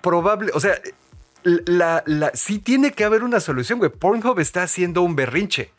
[0.00, 0.80] probable, o sea,
[1.44, 3.90] la, la, sí tiene que haber una solución, güey.
[3.90, 5.70] Pornhub está haciendo un berrinche.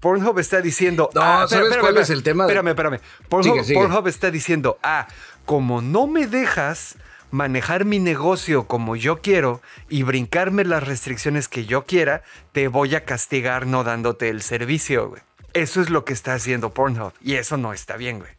[0.00, 1.10] Pornhub está diciendo.
[1.14, 2.44] No, ah, ¿sabes cuál es el tema?
[2.44, 3.00] Espérame, espérame.
[3.28, 5.06] Pornhub, está diciendo, ah,
[5.44, 6.96] como no me dejas
[7.30, 12.22] manejar mi negocio como yo quiero y brincarme las restricciones que yo quiera,
[12.52, 15.22] te voy a castigar no dándote el servicio, güey.
[15.52, 18.30] Eso es lo que está haciendo Pornhub y eso no está bien, güey.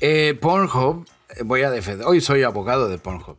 [0.00, 3.36] Eh, Pornhub, eh, voy a defender, hoy soy abogado de Pornhub,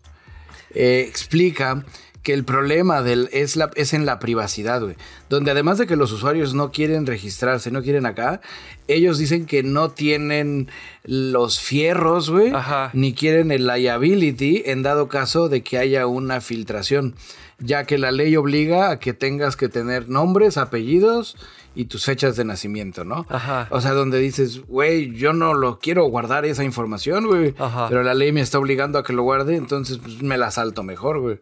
[0.71, 1.83] eh, explica
[2.23, 4.95] que el problema del, es, la, es en la privacidad, güey.
[5.29, 8.41] Donde además de que los usuarios no quieren registrarse, no quieren acá,
[8.87, 10.69] ellos dicen que no tienen
[11.03, 12.51] los fierros, güey,
[12.93, 17.15] ni quieren el liability en dado caso de que haya una filtración,
[17.59, 21.37] ya que la ley obliga a que tengas que tener nombres, apellidos
[21.73, 23.25] y tus fechas de nacimiento, ¿no?
[23.29, 23.67] Ajá.
[23.71, 27.55] O sea, donde dices, güey, yo no lo quiero guardar esa información, güey,
[27.89, 30.83] pero la ley me está obligando a que lo guarde, entonces pues, me la salto
[30.83, 31.39] mejor, güey.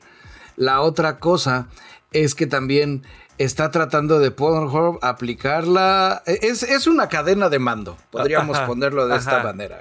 [0.60, 1.70] La otra cosa
[2.12, 3.04] es que también
[3.38, 6.22] está tratando de Pornhub aplicarla.
[6.26, 9.80] Es, es una cadena de mando, podríamos ponerlo de esta manera.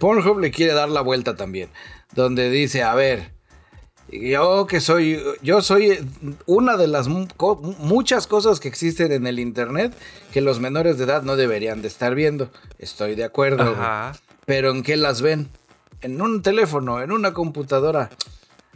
[0.00, 1.70] Pornhub le quiere dar la vuelta también,
[2.16, 3.30] donde dice, a ver,
[4.10, 6.00] yo que soy, yo soy
[6.46, 9.94] una de las muchas cosas que existen en el Internet
[10.32, 12.50] que los menores de edad no deberían de estar viendo.
[12.80, 13.76] Estoy de acuerdo.
[14.46, 15.48] Pero ¿en qué las ven?
[16.00, 18.10] En un teléfono, en una computadora.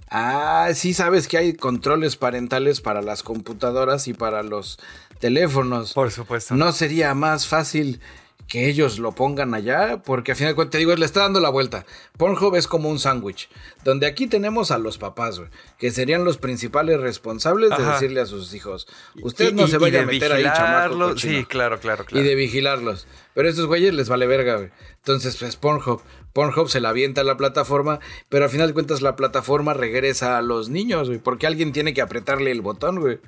[0.09, 4.78] Ah, sí sabes que hay controles parentales para las computadoras y para los
[5.18, 5.94] teléfonos.
[5.94, 6.54] Por supuesto.
[6.54, 8.00] ¿No sería más fácil
[8.49, 10.03] que ellos lo pongan allá?
[10.05, 11.84] Porque al final de cuentas, te digo, le está dando la vuelta.
[12.16, 13.49] Pornhub es como un sándwich,
[13.84, 15.40] donde aquí tenemos a los papás,
[15.78, 18.86] que serían los principales responsables de decirle a sus hijos,
[19.22, 21.16] usted no se vaya a meter ahí, chamaco.
[21.18, 22.24] Sí, claro, claro, claro.
[22.24, 23.07] Y de vigilarlos.
[23.34, 24.70] Pero a estos güeyes les vale verga, güey.
[24.97, 26.01] Entonces, pues Pornhub.
[26.32, 30.36] Pornhub se la avienta a la plataforma, pero al final de cuentas la plataforma regresa
[30.36, 33.20] a los niños, güey, porque alguien tiene que apretarle el botón, güey.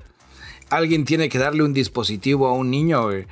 [0.68, 3.26] Alguien tiene que darle un dispositivo a un niño, güey.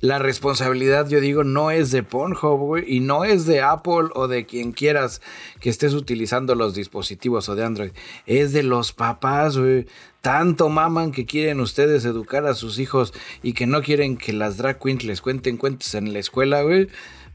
[0.00, 4.28] La responsabilidad, yo digo, no es de Pornhub, güey, y no es de Apple o
[4.28, 5.20] de quien quieras
[5.60, 7.90] que estés utilizando los dispositivos o de Android.
[8.26, 9.86] Es de los papás, güey.
[10.22, 14.56] Tanto maman que quieren ustedes educar a sus hijos y que no quieren que las
[14.56, 16.88] drag queens les cuenten cuentos en la escuela, güey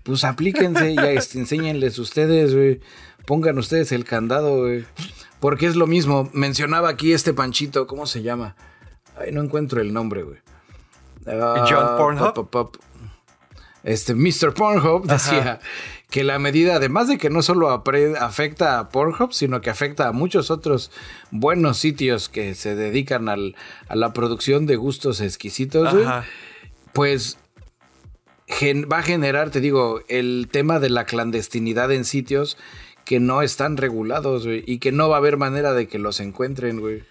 [0.05, 0.97] pues aplíquense y
[1.37, 2.79] enséñenles ustedes, güey.
[3.25, 4.85] Pongan ustedes el candado, güey.
[5.39, 6.29] Porque es lo mismo.
[6.31, 8.55] Mencionaba aquí este panchito, ¿cómo se llama?
[9.17, 10.37] Ay, no encuentro el nombre, güey.
[11.25, 12.79] John ah, Pornhub.
[13.83, 14.53] Este, Mr.
[14.53, 15.59] Pornhub decía
[16.09, 20.11] que la medida, además de que no solo afecta a Pornhub, sino que afecta a
[20.11, 20.91] muchos otros
[21.31, 23.55] buenos sitios que se dedican al,
[23.87, 25.93] a la producción de gustos exquisitos,
[26.93, 27.37] pues
[28.91, 32.57] va a generar, te digo, el tema de la clandestinidad en sitios
[33.03, 36.19] que no están regulados, güey, y que no va a haber manera de que los
[36.19, 37.03] encuentren, güey.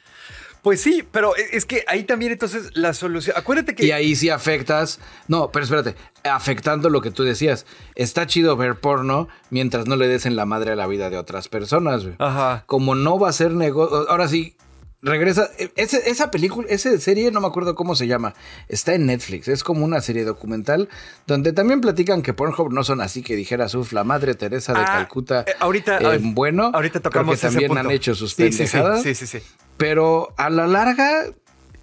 [0.65, 3.37] Pues sí, pero e, es que ahí también entonces la solución.
[3.39, 3.85] Acuérdate que.
[3.85, 4.99] Y ahí sí afectas.
[5.29, 5.95] No, pero espérate.
[6.25, 7.67] Afectando lo que tú decías.
[7.95, 11.19] Está chido ver porno mientras no le des en la madre a la vida de
[11.19, 12.17] otras personas, güey.
[12.19, 12.65] Ajá.
[12.67, 14.09] Como no va a ser negocio.
[14.09, 14.57] Ahora sí,
[15.05, 15.51] regresa.
[15.59, 18.35] e, ese- esa película, esa serie, no me acuerdo cómo se llama.
[18.69, 19.49] Está en Netflix.
[19.49, 20.89] Es como una serie documental
[21.27, 24.81] donde también platican que Pornhub no son así que dijeras, uf, la madre Teresa de
[24.81, 25.45] Ah, Calcuta.
[25.47, 25.99] eh, ahorita.
[26.15, 29.03] eh, bueno, Ahorita tocamos que también ese han hecho sus Sí, sí, sí, pendejadas.
[29.03, 29.39] Sí, sí, sí.
[29.77, 31.27] Pero a la larga,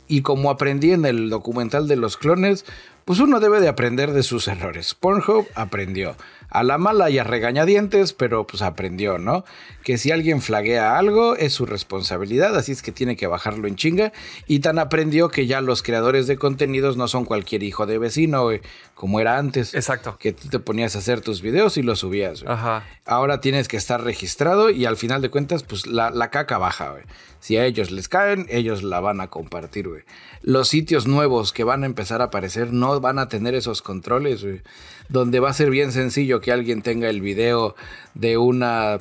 [0.08, 2.66] y como aprendí en el documental de los clones,
[3.06, 4.94] pues uno debe de aprender de sus errores.
[4.94, 6.16] Pornhub aprendió.
[6.52, 9.44] A la mala y a regañadientes, pero pues aprendió, ¿no?
[9.84, 13.76] Que si alguien flaguea algo es su responsabilidad, así es que tiene que bajarlo en
[13.76, 14.12] chinga.
[14.48, 18.44] Y tan aprendió que ya los creadores de contenidos no son cualquier hijo de vecino,
[18.44, 18.62] güey,
[18.94, 19.74] como era antes.
[19.74, 20.18] Exacto.
[20.20, 22.44] Que tú te ponías a hacer tus videos y los subías.
[22.44, 22.54] güey.
[22.54, 22.84] Ajá.
[23.06, 26.92] Ahora tienes que estar registrado y al final de cuentas, pues la, la caca baja,
[26.92, 27.04] güey.
[27.42, 30.04] Si a ellos les caen, ellos la van a compartir, güey.
[30.44, 34.44] Los sitios nuevos que van a empezar a aparecer no van a tener esos controles,
[34.44, 34.62] güey.
[35.10, 37.76] Donde va a ser bien sencillo que alguien tenga el video
[38.14, 39.00] de una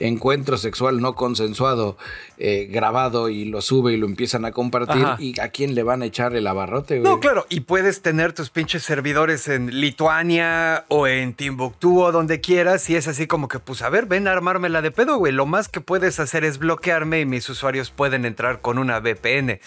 [0.00, 1.96] encuentro sexual no consensuado
[2.38, 5.16] eh, grabado y lo sube y lo empiezan a compartir Ajá.
[5.20, 7.10] y a quién le van a echar el abarrote, güey.
[7.10, 12.40] No, claro, y puedes tener tus pinches servidores en Lituania o en Timbuktu o donde
[12.40, 15.32] quieras y es así como que, pues a ver, ven a armármela de pedo, güey.
[15.32, 19.60] Lo más que puedes hacer es bloquearme y mis usuarios pueden entrar con una VPN.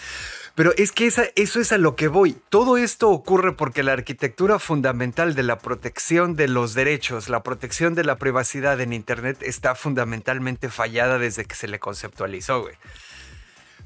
[0.54, 2.36] Pero es que esa- eso es a lo que voy.
[2.48, 7.94] Todo esto ocurre porque la arquitectura fundamental de la protección de los derechos, la protección
[7.96, 12.74] de la privacidad en Internet está fundamentalmente fallada desde que se le conceptualizó, güey.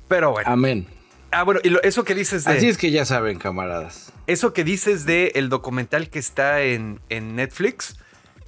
[0.08, 0.50] Pero bueno.
[0.50, 0.86] Amén.
[1.30, 2.52] Ah, bueno, y lo- eso que dices de...
[2.52, 4.12] Así es que ya saben, camaradas.
[4.26, 7.96] Eso que dices de el documental que está en, en Netflix,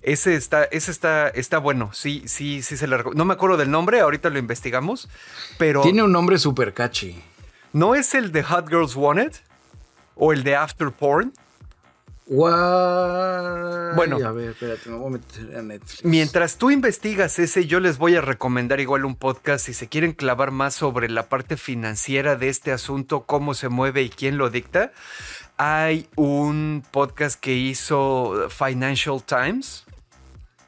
[0.03, 1.91] ese está, ese está, está bueno.
[1.93, 5.09] Sí, sí, sí se le reco- No me acuerdo del nombre, ahorita lo investigamos.
[5.59, 7.23] Pero Tiene un nombre super catchy.
[7.73, 9.33] ¿No es el de Hot Girls Wanted?
[10.15, 11.33] ¿O el de After Porn?
[13.97, 14.19] Bueno.
[14.25, 16.05] a ver, espérate, me voy a meter a Netflix.
[16.05, 20.13] Mientras tú investigas ese, yo les voy a recomendar igual un podcast si se quieren
[20.13, 24.49] clavar más sobre la parte financiera de este asunto, cómo se mueve y quién lo
[24.49, 24.93] dicta.
[25.57, 29.85] Hay un podcast que hizo Financial Times.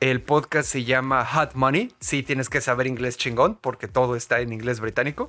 [0.02, 1.92] El podcast se llama Hot Money.
[2.00, 5.28] Sí, tienes que saber inglés chingón porque todo está en inglés británico.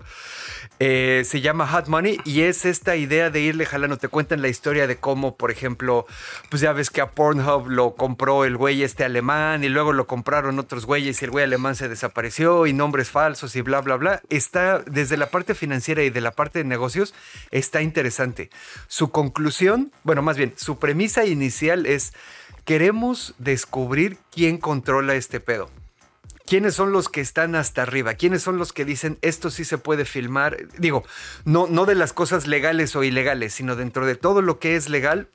[0.80, 3.98] Eh, se llama Hot Money y es esta idea de irle jalando.
[3.98, 6.08] Te cuentan la historia de cómo, por ejemplo,
[6.50, 10.08] pues ya ves que a Pornhub lo compró el güey este alemán y luego lo
[10.08, 13.98] compraron otros güeyes y el güey alemán se desapareció y nombres falsos y bla, bla,
[13.98, 14.22] bla.
[14.30, 17.14] Está desde la parte financiera y de la parte de negocios,
[17.52, 18.50] está interesante.
[18.88, 22.14] Su conclusión, bueno, más bien, su premisa inicial es,
[22.66, 25.70] queremos descubrir quién controla este pedo.
[26.46, 28.16] ¿Quiénes son los que están hasta arriba?
[28.16, 30.58] ¿Quiénes son los que dicen esto sí se puede filmar?
[30.78, 31.04] Digo,
[31.46, 34.90] no, no de las cosas legales o ilegales, sino dentro de todo lo que es
[34.90, 35.30] legal,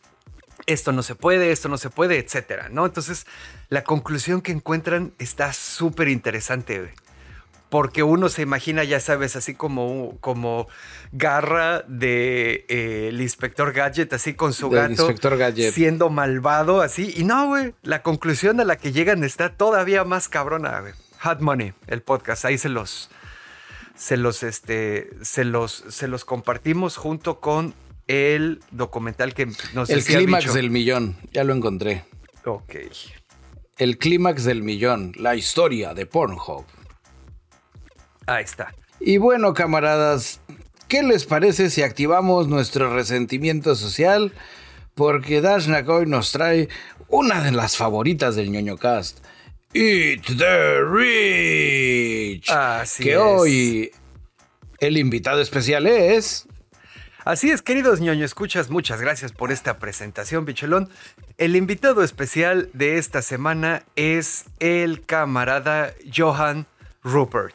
[0.66, 2.84] esto no se puede, esto no se puede, etcétera, ¿no?
[2.84, 3.26] Entonces,
[3.70, 6.92] la conclusión que encuentran está súper interesante.
[7.68, 10.68] Porque uno se imagina, ya sabes, así como, como
[11.12, 15.74] garra de eh, el inspector Gadget, así con su Del gato Inspector Gadget.
[15.74, 17.12] siendo malvado, así.
[17.16, 20.94] Y no, güey, la conclusión a la que llegan está todavía más cabrona, güey.
[21.20, 23.10] Hot Money, el podcast, ahí se los,
[23.96, 27.74] se los, este, se los, se los compartimos junto con
[28.06, 32.04] el documental que nos El clímax del millón, ya lo encontré.
[32.44, 32.76] Ok.
[33.76, 36.64] El clímax del millón, la historia de Pornhub.
[38.28, 38.74] Ahí está.
[39.00, 40.40] Y bueno, camaradas,
[40.86, 44.32] ¿qué les parece si activamos nuestro resentimiento social?
[44.94, 46.68] Porque Dashnak hoy nos trae
[47.08, 49.20] una de las favoritas del ñoño cast.
[49.72, 52.50] Eat the Rich.
[52.50, 53.18] Así que es.
[53.18, 53.90] hoy
[54.78, 56.46] el invitado especial es.
[57.24, 60.90] Así es, queridos ñoño escuchas, muchas gracias por esta presentación, bichelón.
[61.38, 66.66] El invitado especial de esta semana es el camarada Johan
[67.02, 67.54] Rupert.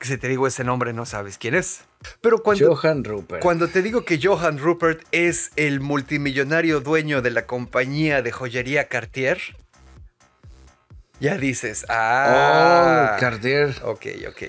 [0.00, 1.82] Que si te digo ese nombre no sabes quién es.
[2.22, 3.42] Pero cuando, Johan Rupert.
[3.42, 8.88] cuando te digo que Johan Rupert es el multimillonario dueño de la compañía de joyería
[8.88, 9.38] Cartier,
[11.20, 13.76] ya dices, ah, Oh, Cartier.
[13.84, 14.42] ok, ok.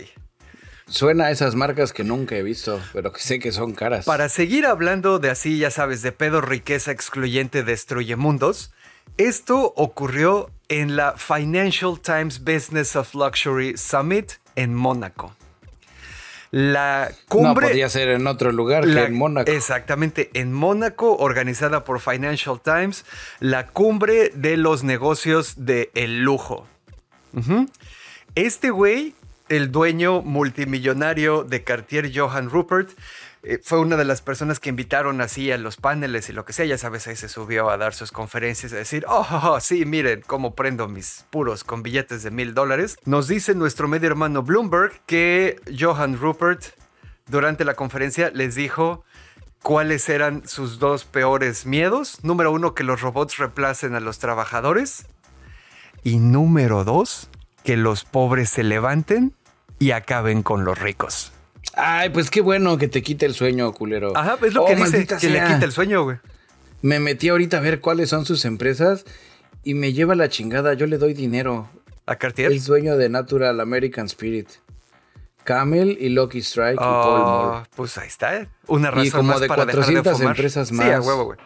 [0.87, 4.05] Suena a esas marcas que nunca he visto, pero que sé que son caras.
[4.05, 8.73] Para seguir hablando de así, ya sabes, de pedo, riqueza excluyente, destruye mundos,
[9.17, 15.35] esto ocurrió en la Financial Times Business of Luxury Summit en Mónaco.
[16.51, 17.69] La no cumbre...
[17.69, 19.49] podía ser en otro lugar la- que en Mónaco.
[19.49, 23.05] Exactamente, en Mónaco, organizada por Financial Times,
[23.39, 26.67] la cumbre de los negocios del lujo.
[27.33, 27.67] Ujú.
[28.35, 29.15] Este güey,
[29.47, 32.89] el dueño multimillonario de Cartier, Johan Rupert,
[33.43, 36.53] eh, fue una de las personas que invitaron así a los paneles y lo que
[36.53, 39.59] sea, ya sabes, ahí se subió a dar sus conferencias, a decir, oh, oh, oh,
[39.59, 42.97] sí, miren cómo prendo mis puros con billetes de mil dólares.
[43.05, 46.65] Nos dice nuestro medio hermano Bloomberg que Johan Rupert
[47.27, 49.03] durante la conferencia les dijo
[49.63, 52.23] cuáles eran sus dos peores miedos.
[52.23, 55.07] Número uno, que los robots reemplacen a los trabajadores.
[56.03, 57.29] Y número dos,
[57.63, 59.33] que los pobres se levanten
[59.79, 61.31] y acaben con los ricos.
[61.75, 64.15] Ay, pues qué bueno que te quite el sueño, culero.
[64.15, 65.47] Ajá, es lo Oh, que dice, que le sea.
[65.47, 66.17] quite el sueño, güey.
[66.81, 69.05] Me metí ahorita a ver cuáles son sus empresas
[69.63, 70.73] y me lleva la chingada.
[70.73, 71.69] Yo le doy dinero.
[72.07, 72.51] A Cartier.
[72.51, 74.47] Es dueño de Natural American Spirit.
[75.43, 77.57] Camel y Lucky Strike y Paul Moore.
[77.59, 78.47] Oh, pues ahí está.
[78.67, 80.31] Una razón Y como más de para dejar 400 fumar.
[80.35, 81.05] empresas Sí, a más.
[81.07, 81.39] huevo, güey.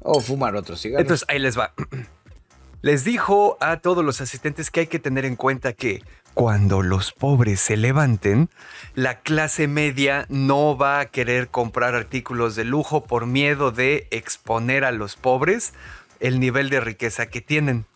[0.00, 1.02] O fumar otros cigarros.
[1.02, 1.72] Entonces ahí les va.
[2.82, 6.02] Les dijo a todos los asistentes que hay que tener en cuenta que
[6.36, 8.50] cuando los pobres se levanten,
[8.94, 14.84] la clase media no va a querer comprar artículos de lujo por miedo de exponer
[14.84, 15.72] a los pobres
[16.20, 17.86] el nivel de riqueza que tienen.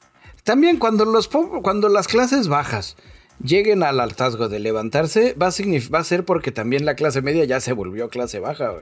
[0.42, 2.96] También cuando, los cuando las clases bajas
[3.44, 7.74] lleguen al hartazgo de levantarse, va a, ser porque también la clase media ya se
[7.74, 8.72] volvió clase baja.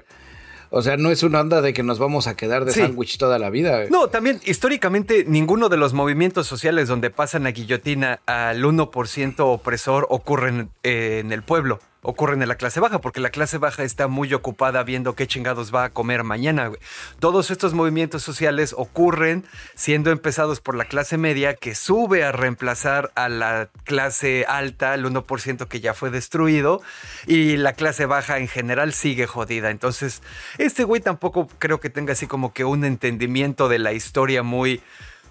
[0.70, 2.80] O sea, no es una onda de que nos vamos a quedar de Sí.
[2.80, 3.76] sándwich toda la vida.
[3.76, 3.90] güey.
[3.90, 10.06] No, también históricamente ninguno de los movimientos sociales donde pasan a guillotina al 1% opresor
[10.10, 14.06] ocurren eh, en el pueblo, ocurren en la clase baja, porque la clase baja está
[14.06, 16.70] muy ocupada viendo qué chingados va a comer mañana.
[17.18, 19.44] Todos estos movimientos sociales ocurren
[19.74, 25.04] siendo empezados por la clase media que sube a reemplazar a la clase alta, el
[25.06, 26.80] 1% que ya fue destruido,
[27.26, 29.70] y la clase baja en general sigue jodida.
[29.70, 30.22] Entonces,
[30.58, 34.80] este güey tampoco creo que tenga así como que un entendimiento de la historia muy,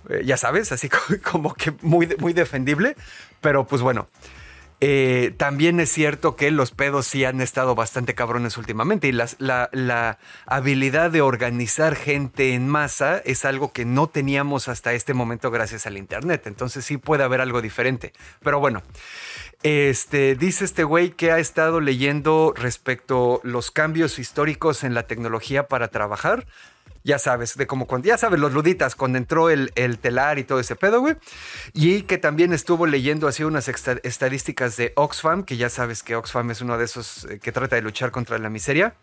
[0.10, 1.00] eh, ya sabes, así co-
[1.32, 2.98] como que muy, muy defendible,
[3.40, 4.08] pero pues bueno.
[4.80, 9.28] Eh, también es cierto que los pedos sí han estado bastante cabrones últimamente y la,
[9.40, 15.50] la habilidad de organizar gente en masa es algo que no teníamos hasta este momento
[15.50, 16.46] gracias al Internet.
[16.46, 18.14] Entonces sí puede haber algo diferente.
[18.44, 18.84] Pero bueno,
[19.64, 25.68] este, dice este güey que ha estado leyendo respecto los cambios históricos en la tecnología
[25.68, 26.46] para trabajar.
[27.08, 30.44] Ya sabes, de como cuando, ya sabes, los luditas, cuando entró el, el telar y
[30.44, 31.16] todo ese pedo, güey.
[31.74, 36.52] Y que también estuvo leyendo así unas estadísticas de Oxfam, que ya sabes que Oxfam
[36.52, 38.96] es uno de esos eh, que trata de luchar contra la miseria.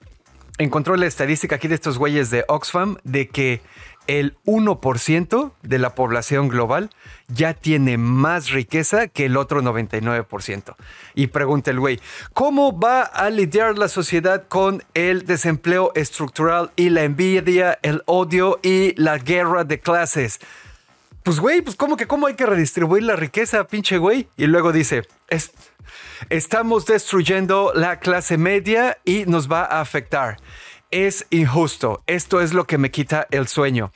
[0.58, 3.62] Encontró la estadística aquí de estos güeyes de Oxfam de que
[4.06, 6.90] el 1% de la población global
[7.28, 10.74] ya tiene más riqueza que el otro 99%.
[11.14, 12.00] Y pregunta el güey,
[12.32, 18.58] ¿cómo va a lidiar la sociedad con el desempleo estructural y la envidia, el odio
[18.62, 20.40] y la guerra de clases?
[21.22, 24.28] Pues güey, pues cómo que cómo hay que redistribuir la riqueza, pinche güey.
[24.36, 25.52] Y luego dice, "Es-
[26.28, 30.36] estamos destruyendo la clase media y nos va a afectar.
[30.94, 32.04] Es injusto.
[32.06, 33.90] Esto es lo que me quita el sueño.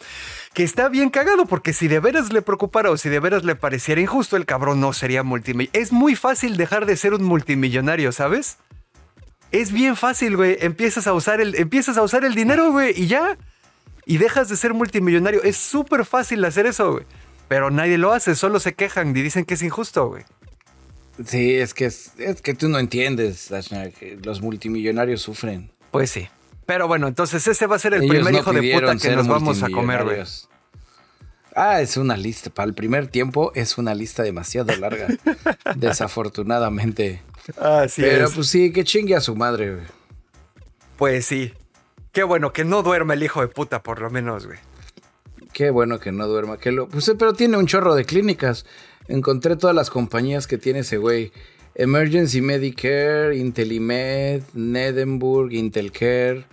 [0.53, 3.55] Que está bien cagado porque si de veras le preocupara o si de veras le
[3.55, 5.81] pareciera injusto, el cabrón no sería multimillonario.
[5.81, 8.59] Es muy fácil dejar de ser un multimillonario, ¿sabes?
[9.53, 10.57] Es bien fácil, güey.
[10.59, 13.39] Empiezas a usar el, empiezas a usar el dinero, güey, y ya
[14.05, 15.41] y dejas de ser multimillonario.
[15.45, 17.05] Es súper fácil hacer eso, güey.
[17.47, 20.25] Pero nadie lo hace, solo se quejan y dicen que es injusto, güey.
[21.25, 25.71] Sí, es que, es, es que tú no entiendes, Dashna, que los multimillonarios sufren.
[25.93, 26.29] Pues sí.
[26.69, 29.17] Pero bueno, entonces ese va a ser el Ellos primer no hijo de puta que
[29.17, 30.23] nos vamos a comer, güey.
[31.57, 32.51] Ah, es una lista.
[32.51, 35.09] Para el primer tiempo es una lista demasiado larga.
[35.77, 37.23] desafortunadamente.
[37.59, 39.87] Así Pero pues sí, que chingue a su madre, güey.
[40.99, 41.55] Pues sí.
[42.13, 44.59] Qué bueno que no duerma el hijo de puta, por lo menos, güey.
[45.55, 46.59] Qué bueno que no duerma.
[46.59, 48.67] Que lo, pues, pero tiene un chorro de clínicas.
[49.07, 51.33] Encontré todas las compañías que tiene ese güey.
[51.79, 56.45] Emergency Medicare, Intelimed, Nedenburg, Intelcare,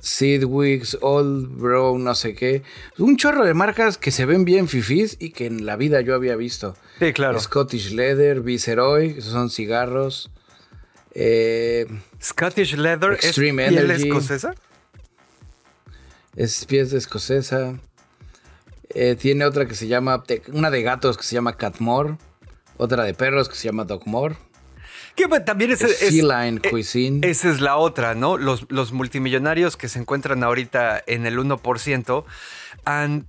[0.00, 2.62] Sidwix, Old Bro, no sé qué.
[2.98, 6.14] Un chorro de marcas que se ven bien fifís y que en la vida yo
[6.14, 6.76] había visto.
[6.98, 7.40] Sí, claro.
[7.40, 10.30] Scottish Leather, Viceroy, esos son cigarros.
[11.14, 11.86] Eh,
[12.22, 14.08] Scottish Leather Extreme es piel Energy.
[14.08, 14.54] escocesa.
[16.36, 17.80] es pies de escocesa.
[18.90, 20.22] Eh, tiene otra que se llama,
[20.52, 22.18] una de gatos que se llama Catmore.
[22.78, 24.36] Otra de perros que se llama Dogmore.
[25.18, 27.28] Que también es, Es es- Feline eh, Cuisine.
[27.28, 28.38] Esa es la otra, ¿no?
[28.38, 32.24] Los, los multimillonarios que se encuentran ahorita en el 1%
[32.84, 33.26] han,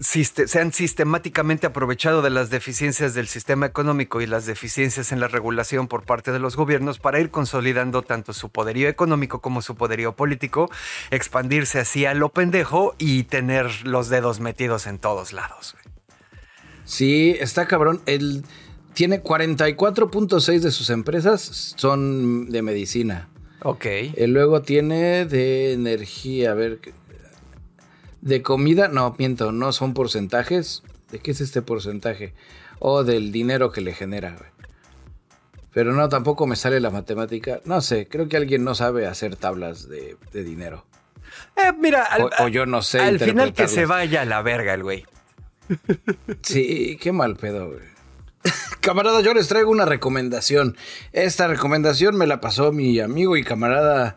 [0.00, 5.28] se han sistemáticamente aprovechado de las deficiencias del sistema económico y las deficiencias en la
[5.28, 9.74] regulación por parte de los gobiernos para ir consolidando tanto su poderío económico como su
[9.76, 10.70] poderío político,
[11.10, 15.76] expandirse así a lo pendejo y tener los dedos metidos en todos lados.
[16.86, 18.00] Sí, está cabrón.
[18.06, 18.44] Él
[18.94, 23.28] tiene 44.6 de sus empresas son de medicina.
[23.62, 23.84] Ok.
[24.16, 26.78] Y luego tiene de energía, a ver.
[28.22, 30.82] De comida, no, miento, no son porcentajes.
[31.10, 32.32] ¿De qué es este porcentaje?
[32.78, 34.36] O del dinero que le genera.
[35.72, 37.60] Pero no, tampoco me sale la matemática.
[37.64, 40.86] No sé, creo que alguien no sabe hacer tablas de, dinero.
[41.56, 43.00] Eh, mira, al, o, yo no sé.
[43.00, 45.04] Al final que se vaya a la verga el güey.
[46.42, 47.96] Sí, qué mal pedo, güey.
[48.80, 50.76] camarada, yo les traigo una recomendación.
[51.12, 54.16] Esta recomendación me la pasó mi amigo y camarada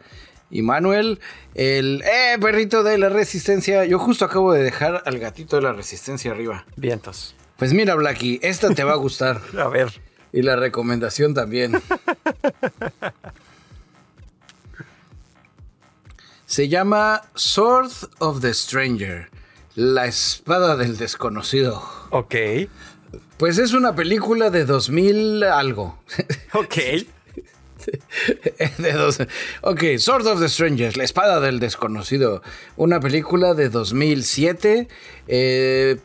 [0.52, 1.20] Immanuel.
[1.56, 3.86] El eh, perrito de la resistencia.
[3.86, 6.66] Yo justo acabo de dejar al gatito de la resistencia arriba.
[6.76, 7.36] Vientos.
[7.58, 9.42] Pues mira, Blacky, esta te va a gustar.
[9.58, 10.02] a ver.
[10.32, 11.74] Y la recomendación también.
[16.46, 19.30] Se llama Sword of the Stranger.
[19.80, 21.82] La espada del desconocido.
[22.10, 22.36] Ok.
[23.38, 25.98] Pues es una película de 2000 algo.
[26.54, 26.76] Ok.
[28.78, 29.20] de dos,
[29.62, 32.44] ok, Sword of the Stranger, La espada del desconocido.
[32.76, 34.90] Una película de 2007.
[35.30, 35.98] Eh,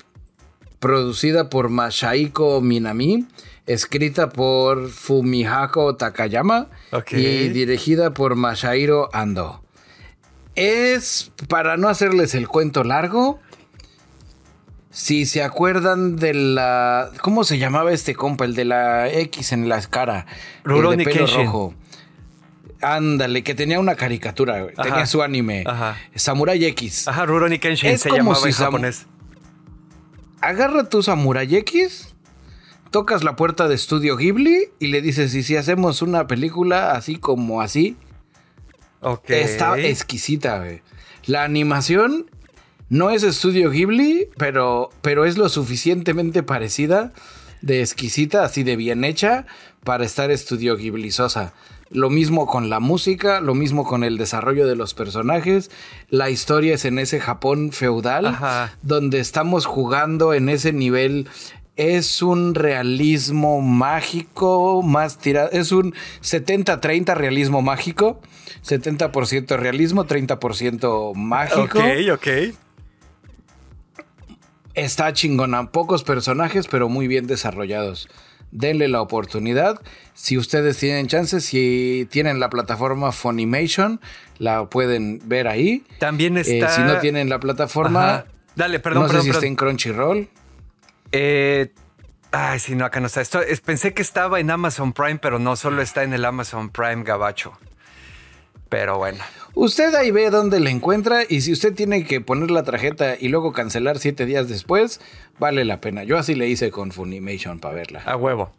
[0.78, 3.26] producida por Mashaiko Minami
[3.66, 6.68] escrita por Fumihako Takayama
[7.10, 9.64] y dirigida por Masahiro Ando.
[10.54, 13.40] Es, para no hacerles el cuento largo,
[14.94, 17.10] si se acuerdan de la...
[17.20, 18.44] ¿Cómo se llamaba este compa?
[18.44, 20.24] El de la X en la cara.
[20.62, 21.74] Rurouni el de pelo rojo.
[22.80, 25.64] Ándale, que tenía una caricatura, tenía su anime.
[26.14, 27.08] Samurai X.
[27.08, 29.06] Ajá, Rurouni Kenshin se llamaba en japonés.
[30.40, 32.14] Agarra tu Samurai X
[32.92, 37.16] tocas la puerta de Estudio Ghibli y le dices, ¿y si hacemos una película así
[37.16, 37.96] como así?
[39.00, 39.28] Ok.
[39.30, 40.82] Está exquisita, güey.
[41.26, 42.30] La animación
[42.94, 47.12] no es Estudio Ghibli, pero, pero es lo suficientemente parecida
[47.60, 49.46] de exquisita, así de bien hecha,
[49.82, 51.54] para estar Estudio Ghibli Sosa.
[51.90, 55.72] Lo mismo con la música, lo mismo con el desarrollo de los personajes.
[56.08, 58.38] La historia es en ese Japón feudal,
[58.82, 61.28] donde estamos jugando en ese nivel
[61.74, 65.50] es un realismo mágico más tirado.
[65.50, 68.20] Es un 70-30 realismo mágico.
[68.64, 71.78] 70% realismo, 30% mágico.
[71.80, 72.28] Ok, ok.
[74.74, 75.70] Está chingona.
[75.70, 78.08] Pocos personajes, pero muy bien desarrollados.
[78.50, 79.80] Denle la oportunidad.
[80.14, 84.00] Si ustedes tienen chances, si tienen la plataforma Funimation,
[84.38, 85.84] la pueden ver ahí.
[85.98, 86.68] También eh, está.
[86.68, 88.24] si no tienen la plataforma.
[88.54, 90.28] Dale, perdón, no sé si está en Crunchyroll.
[91.10, 91.72] Eh,
[92.30, 93.20] ay, sí, no, acá no está.
[93.20, 97.02] Esto, pensé que estaba en Amazon Prime, pero no, solo está en el Amazon Prime
[97.02, 97.52] Gabacho.
[98.74, 99.22] Pero bueno.
[99.54, 103.28] Usted ahí ve dónde la encuentra y si usted tiene que poner la tarjeta y
[103.28, 105.00] luego cancelar siete días después,
[105.38, 106.02] vale la pena.
[106.02, 108.02] Yo así le hice con Funimation para verla.
[108.04, 108.50] A huevo.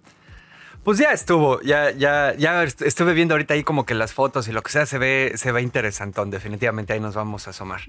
[0.86, 4.54] Pues ya estuvo, ya, ya, ya estuve viendo ahorita ahí como que las fotos y
[4.54, 6.32] lo que sea se ve, se ve interesantón.
[6.32, 7.82] Definitivamente ahí nos vamos a asomar.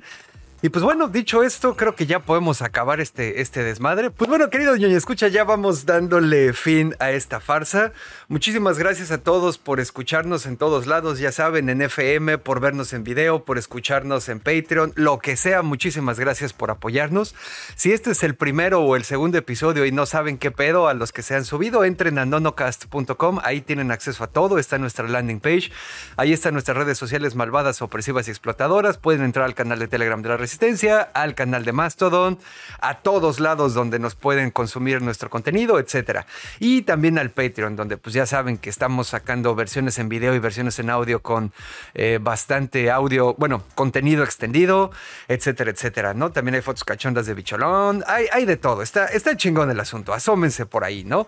[0.63, 4.11] Y pues bueno, dicho esto, creo que ya podemos acabar este, este desmadre.
[4.11, 7.93] Pues bueno, querido ñoño, escucha, ya vamos dándole fin a esta farsa.
[8.29, 12.95] Muchísimas gracias a todos por escucharnos en todos lados, ya saben, en FM, por vernos
[12.95, 17.35] en video, por escucharnos en Patreon, lo que sea, muchísimas gracias por apoyarnos.
[17.75, 20.95] Si este es el primero o el segundo episodio y no saben qué pedo, a
[20.95, 25.07] los que se han subido, entren a nonocast.com, ahí tienen acceso a todo, está nuestra
[25.07, 25.71] landing page,
[26.17, 30.23] ahí están nuestras redes sociales malvadas, opresivas y explotadoras, pueden entrar al canal de Telegram
[30.23, 32.39] de la Resistencia, al canal de Mastodon,
[32.81, 36.25] a todos lados donde nos pueden consumir nuestro contenido, etcétera.
[36.61, 40.39] Y también al Patreon, donde pues ya saben que estamos sacando versiones en video y
[40.39, 41.53] versiones en audio con
[41.95, 44.93] eh, bastante audio, bueno, contenido extendido,
[45.27, 46.31] etcétera, etcétera, ¿no?
[46.31, 50.65] También hay fotos cachondas de bicholón, hay, de todo, está, está chingón el asunto, asómense
[50.65, 51.27] por ahí, ¿no?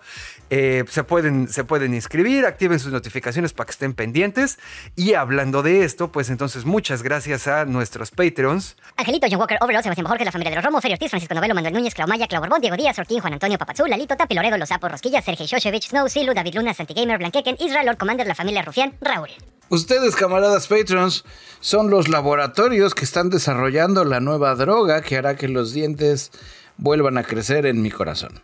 [0.49, 4.59] Eh, se, pueden, se pueden inscribir, activen sus notificaciones para que estén pendientes.
[4.95, 8.77] Y hablando de esto, pues entonces muchas gracias a nuestros Patreons.
[9.09, 11.55] Angelito, John Walker, Overlord, Sebastián Jorge, la familia de los Romo, Ferio Ortiz, Francisco Novelo,
[11.55, 14.69] Manuel Núñez, Claumaya, Clau Borbón, Diego Díaz, Orquín, Juan Antonio Papazul, Lalito, Tapi Loredo, Los
[14.69, 18.61] Sapos, Rosquilla, Sergio Shoshevich, Snow, Silu, David Luna, Santigamer, Blanqueken, Israel, Lord Commander, la familia
[18.61, 19.29] Rufián, Raúl.
[19.69, 21.25] Ustedes, camaradas Patreons,
[21.59, 26.31] son los laboratorios que están desarrollando la nueva droga que hará que los dientes
[26.77, 28.43] vuelvan a crecer en mi corazón.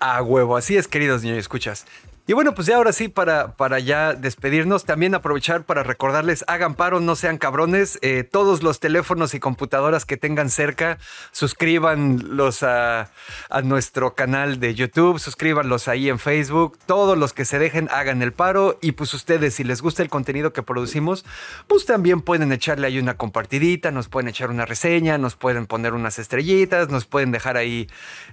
[0.00, 1.86] A huevo, así es, queridos niños, escuchas.
[2.26, 6.74] Y bueno, pues ya ahora sí, para, para ya despedirnos, también aprovechar para recordarles, hagan
[6.74, 10.96] paro, no sean cabrones, eh, todos los teléfonos y computadoras que tengan cerca,
[11.32, 13.10] suscríbanlos a,
[13.62, 18.32] nuestro canal de YouTube, suscríbanlos ahí en Facebook, todos los que se dejen, hagan el
[18.32, 21.26] paro y pues ustedes, si les gusta el contenido que producimos,
[21.66, 25.92] pues también pueden echarle ahí una compartidita, nos pueden echar una reseña, nos pueden poner
[25.92, 27.86] unas estrellitas, nos pueden dejar ahí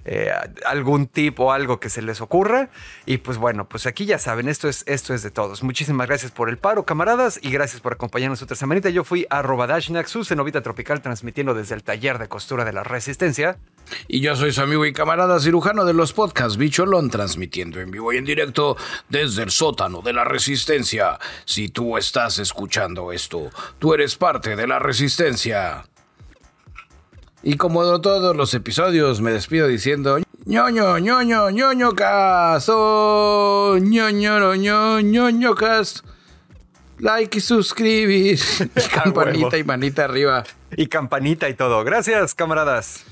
[0.06, 0.32] eh,
[0.64, 2.70] algún tip o algo que se les ocurra
[3.04, 5.64] y pues bueno, pues pues aquí ya saben, esto es, esto es de todos.
[5.64, 8.90] Muchísimas gracias por el paro, camaradas, y gracias por acompañarnos otra semanita.
[8.90, 12.84] Yo fui a Dashnak, su cenovita tropical, transmitiendo desde el taller de costura de la
[12.84, 13.58] Resistencia.
[14.06, 18.12] Y yo soy su amigo y camarada cirujano de los podcasts Bicholón, transmitiendo en vivo
[18.12, 18.76] y en directo
[19.08, 21.18] desde el sótano de la Resistencia.
[21.44, 23.50] Si tú estás escuchando esto,
[23.80, 25.86] tú eres parte de la Resistencia.
[27.42, 35.54] Y como todos los episodios, me despido diciendo ñoño, ñoño, ñoño caso, ñoño, ñoño, ñoño
[35.54, 36.04] cast.
[36.98, 38.38] Like y suscribir.
[38.94, 40.44] campanita y manita arriba.
[40.76, 41.84] Y campanita y todo.
[41.84, 43.04] Gracias, camaradas.